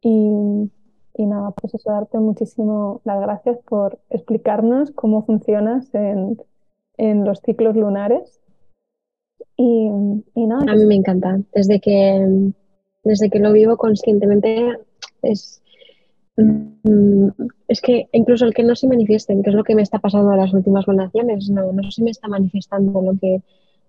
Y, 0.00 0.70
y 1.14 1.26
nada, 1.26 1.52
pues 1.52 1.74
eso, 1.74 1.92
darte 1.92 2.18
muchísimo 2.18 3.00
las 3.04 3.20
gracias 3.20 3.58
por 3.68 4.00
explicarnos 4.10 4.90
cómo 4.90 5.24
funcionas 5.24 5.94
en, 5.94 6.36
en 6.96 7.24
los 7.24 7.40
ciclos 7.40 7.76
lunares 7.76 8.40
y, 9.56 9.90
nada. 10.34 10.72
A 10.72 10.74
mí 10.74 10.86
me 10.86 10.94
encanta. 10.94 11.40
Desde 11.54 11.80
que, 11.80 12.52
desde 13.04 13.30
que 13.30 13.38
lo 13.38 13.52
vivo 13.52 13.76
conscientemente 13.76 14.78
es, 15.22 15.62
es 17.68 17.80
que 17.80 18.08
incluso 18.12 18.46
el 18.46 18.54
que 18.54 18.62
no 18.62 18.74
se 18.74 18.86
manifiesten, 18.86 19.42
que 19.42 19.50
es 19.50 19.56
lo 19.56 19.64
que 19.64 19.74
me 19.74 19.82
está 19.82 19.98
pasando 19.98 20.32
en 20.32 20.38
las 20.38 20.52
últimas 20.52 20.86
donaciones, 20.86 21.50
no, 21.50 21.72
no 21.72 21.90
se 21.90 22.02
me 22.02 22.10
está 22.10 22.28
manifestando 22.28 23.00
lo 23.02 23.12
que, 23.20 23.42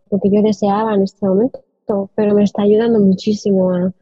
lo 0.10 0.19
que 0.19 0.30
yo 0.30 0.41
deseaba 0.41 0.93
en 0.95 1.04
este 1.04 1.25
momento, 1.25 1.63
pero 2.15 2.36
me 2.36 2.43
está 2.43 2.63
ayudando 2.63 2.99
muchísimo 2.99 3.71
a, 3.71 3.93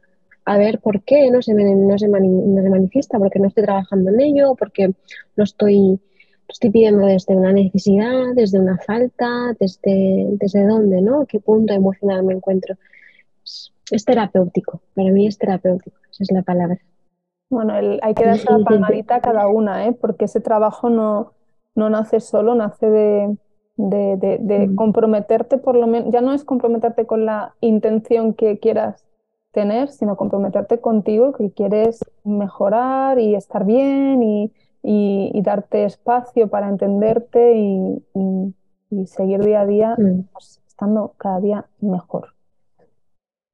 a 0.44 0.58
ver 0.58 0.80
por 0.80 1.02
qué 1.02 1.30
no 1.30 1.42
se, 1.42 1.54
me, 1.54 1.64
no, 1.74 1.98
se 1.98 2.08
no 2.08 2.62
se 2.62 2.70
manifiesta, 2.70 3.18
porque 3.18 3.38
no 3.38 3.48
estoy 3.48 3.64
trabajando 3.64 4.10
en 4.10 4.20
ello, 4.20 4.54
porque 4.58 4.92
no 5.36 5.44
estoy 5.44 6.00
estoy 6.50 6.70
pidiendo 6.70 7.06
desde 7.06 7.36
una 7.36 7.52
necesidad, 7.52 8.34
desde 8.34 8.58
una 8.58 8.76
falta, 8.78 9.54
desde, 9.58 10.26
desde 10.32 10.66
dónde, 10.66 11.00
¿no? 11.00 11.26
¿Qué 11.26 11.40
punto 11.40 11.72
emocional 11.72 12.24
me 12.24 12.34
encuentro? 12.34 12.76
Es, 13.90 14.04
terapéutico, 14.04 14.82
para 14.94 15.10
mí 15.10 15.26
es 15.26 15.38
terapéutico, 15.38 15.96
esa 16.10 16.22
es 16.22 16.30
la 16.32 16.42
palabra. 16.42 16.78
Bueno, 17.50 17.74
hay 17.74 18.14
que 18.14 18.24
darse 18.24 18.50
la 18.50 18.64
palmadita 18.64 19.16
a 19.16 19.20
cada 19.20 19.48
una, 19.48 19.86
¿eh? 19.86 19.92
porque 19.92 20.26
ese 20.26 20.40
trabajo 20.40 20.88
no, 20.88 21.32
no 21.74 21.90
nace 21.90 22.20
solo, 22.20 22.54
nace 22.54 22.88
de, 22.88 23.36
de, 23.76 24.38
de, 24.40 24.68
mm. 24.68 24.76
comprometerte 24.76 25.58
por 25.58 25.74
lo 25.74 25.88
menos, 25.88 26.12
ya 26.12 26.20
no 26.20 26.32
es 26.32 26.44
comprometerte 26.44 27.06
con 27.06 27.26
la 27.26 27.54
intención 27.60 28.34
que 28.34 28.60
quieras 28.60 29.04
tener, 29.50 29.88
sino 29.88 30.16
comprometerte 30.16 30.80
contigo, 30.80 31.32
que 31.32 31.50
quieres 31.50 32.04
mejorar 32.22 33.18
y 33.18 33.34
estar 33.34 33.64
bien 33.64 34.22
y, 34.22 34.52
y, 34.82 35.42
darte 35.42 35.84
espacio 35.84 36.48
para 36.48 36.68
entenderte 36.68 37.56
y, 37.56 38.04
seguir 39.06 39.44
día 39.44 39.62
a 39.62 39.66
día 39.66 39.96
mm. 39.98 40.28
pues, 40.32 40.60
estando 40.66 41.14
cada 41.16 41.40
día 41.40 41.66
mejor. 41.80 42.34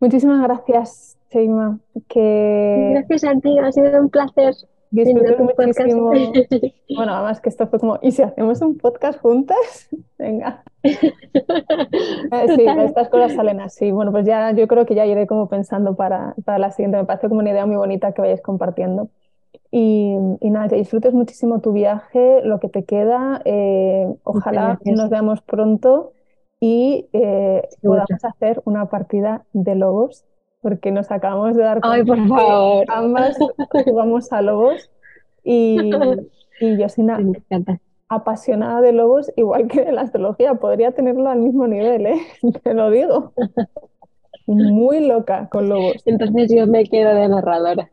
Muchísimas 0.01 0.43
gracias, 0.43 1.19
Sheima. 1.37 1.79
Que... 2.09 2.93
Gracias 2.95 3.25
a 3.25 3.39
ti, 3.39 3.59
ha 3.59 3.71
sido 3.71 4.01
un 4.01 4.09
placer. 4.09 4.55
Disfruto 4.91 5.43
muchísimo. 5.43 6.11
bueno, 6.97 7.15
además 7.15 7.41
que 7.41 7.51
esto 7.51 7.67
fue 7.67 7.79
como, 7.79 7.99
¿y 8.01 8.13
si 8.13 8.23
hacemos 8.23 8.63
un 8.63 8.79
podcast 8.79 9.21
juntas? 9.21 9.89
Venga. 10.19 10.63
Sí, 12.55 12.65
estas 12.67 13.09
cosas 13.09 13.35
salen 13.35 13.61
así. 13.61 13.91
Bueno, 13.91 14.13
pues 14.13 14.25
ya 14.25 14.53
yo 14.53 14.67
creo 14.69 14.87
que 14.87 14.95
ya 14.95 15.05
iré 15.05 15.27
como 15.27 15.49
pensando 15.49 15.97
para, 15.97 16.35
para 16.45 16.59
la 16.59 16.71
siguiente. 16.71 16.99
Me 16.99 17.05
parece 17.05 17.29
como 17.29 17.41
una 17.41 17.51
idea 17.51 17.67
muy 17.67 17.77
bonita 17.77 18.13
que 18.13 18.23
vayáis 18.23 18.41
compartiendo. 18.41 19.11
Y, 19.71 20.17
nada, 20.43 20.69
que 20.69 20.77
disfrutes 20.77 21.13
muchísimo 21.13 21.61
tu 21.61 21.73
viaje, 21.73 22.41
lo 22.45 22.61
que 22.61 22.69
te 22.69 22.85
queda. 22.85 23.43
Eh, 23.45 24.07
ojalá 24.23 24.79
nos 24.85 25.11
veamos 25.11 25.43
pronto 25.43 26.13
y 26.61 27.09
eh, 27.13 27.63
podamos 27.83 28.25
hacer 28.25 28.63
una 28.65 28.87
partida 28.87 29.45
de 29.53 29.75
lobos, 29.75 30.25
porque 30.67 30.91
nos 30.91 31.13
acabamos 31.13 31.55
de 31.55 31.63
dar 31.63 31.81
cuenta 31.81 32.05
por 32.05 32.27
favor. 32.27 32.85
que 32.87 32.93
ambas 32.93 33.39
jugamos 33.85 34.33
a 34.33 34.43
lobos. 34.43 34.91
Y, 35.45 35.79
y 36.61 36.77
yo 36.77 36.89
soy 36.89 37.05
una 37.05 37.21
apasionada 38.09 38.81
de 38.81 38.91
lobos, 38.91 39.31
igual 39.37 39.69
que 39.69 39.85
de 39.85 39.93
la 39.93 40.01
astrología, 40.01 40.55
podría 40.55 40.91
tenerlo 40.91 41.29
al 41.31 41.39
mismo 41.39 41.69
nivel, 41.69 42.07
¿eh? 42.07 42.19
te 42.65 42.75
lo 42.75 42.91
digo. 42.91 43.33
Muy 44.49 45.07
loca 45.07 45.49
con 45.51 45.69
lobos. 45.69 46.03
Entonces 46.05 46.53
yo 46.53 46.67
me 46.67 46.83
quedo 46.83 47.15
de 47.15 47.29
narradora. 47.29 47.89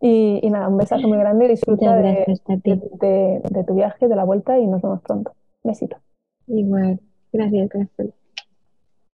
y, 0.00 0.48
nada, 0.48 0.68
un 0.68 0.76
besazo 0.76 1.08
muy 1.08 1.18
grande, 1.18 1.48
disfruta 1.48 1.96
de, 1.96 2.24
tu 3.66 3.74
viaje, 3.74 4.06
de 4.06 4.14
la 4.14 4.22
vuelta 4.22 4.60
y 4.60 4.66
nos 4.68 4.80
vemos 4.80 5.02
pronto. 5.02 5.32
Besito. 5.64 5.96
Igual, 6.46 7.00
gracias, 7.32 7.68
gracias. 7.68 8.21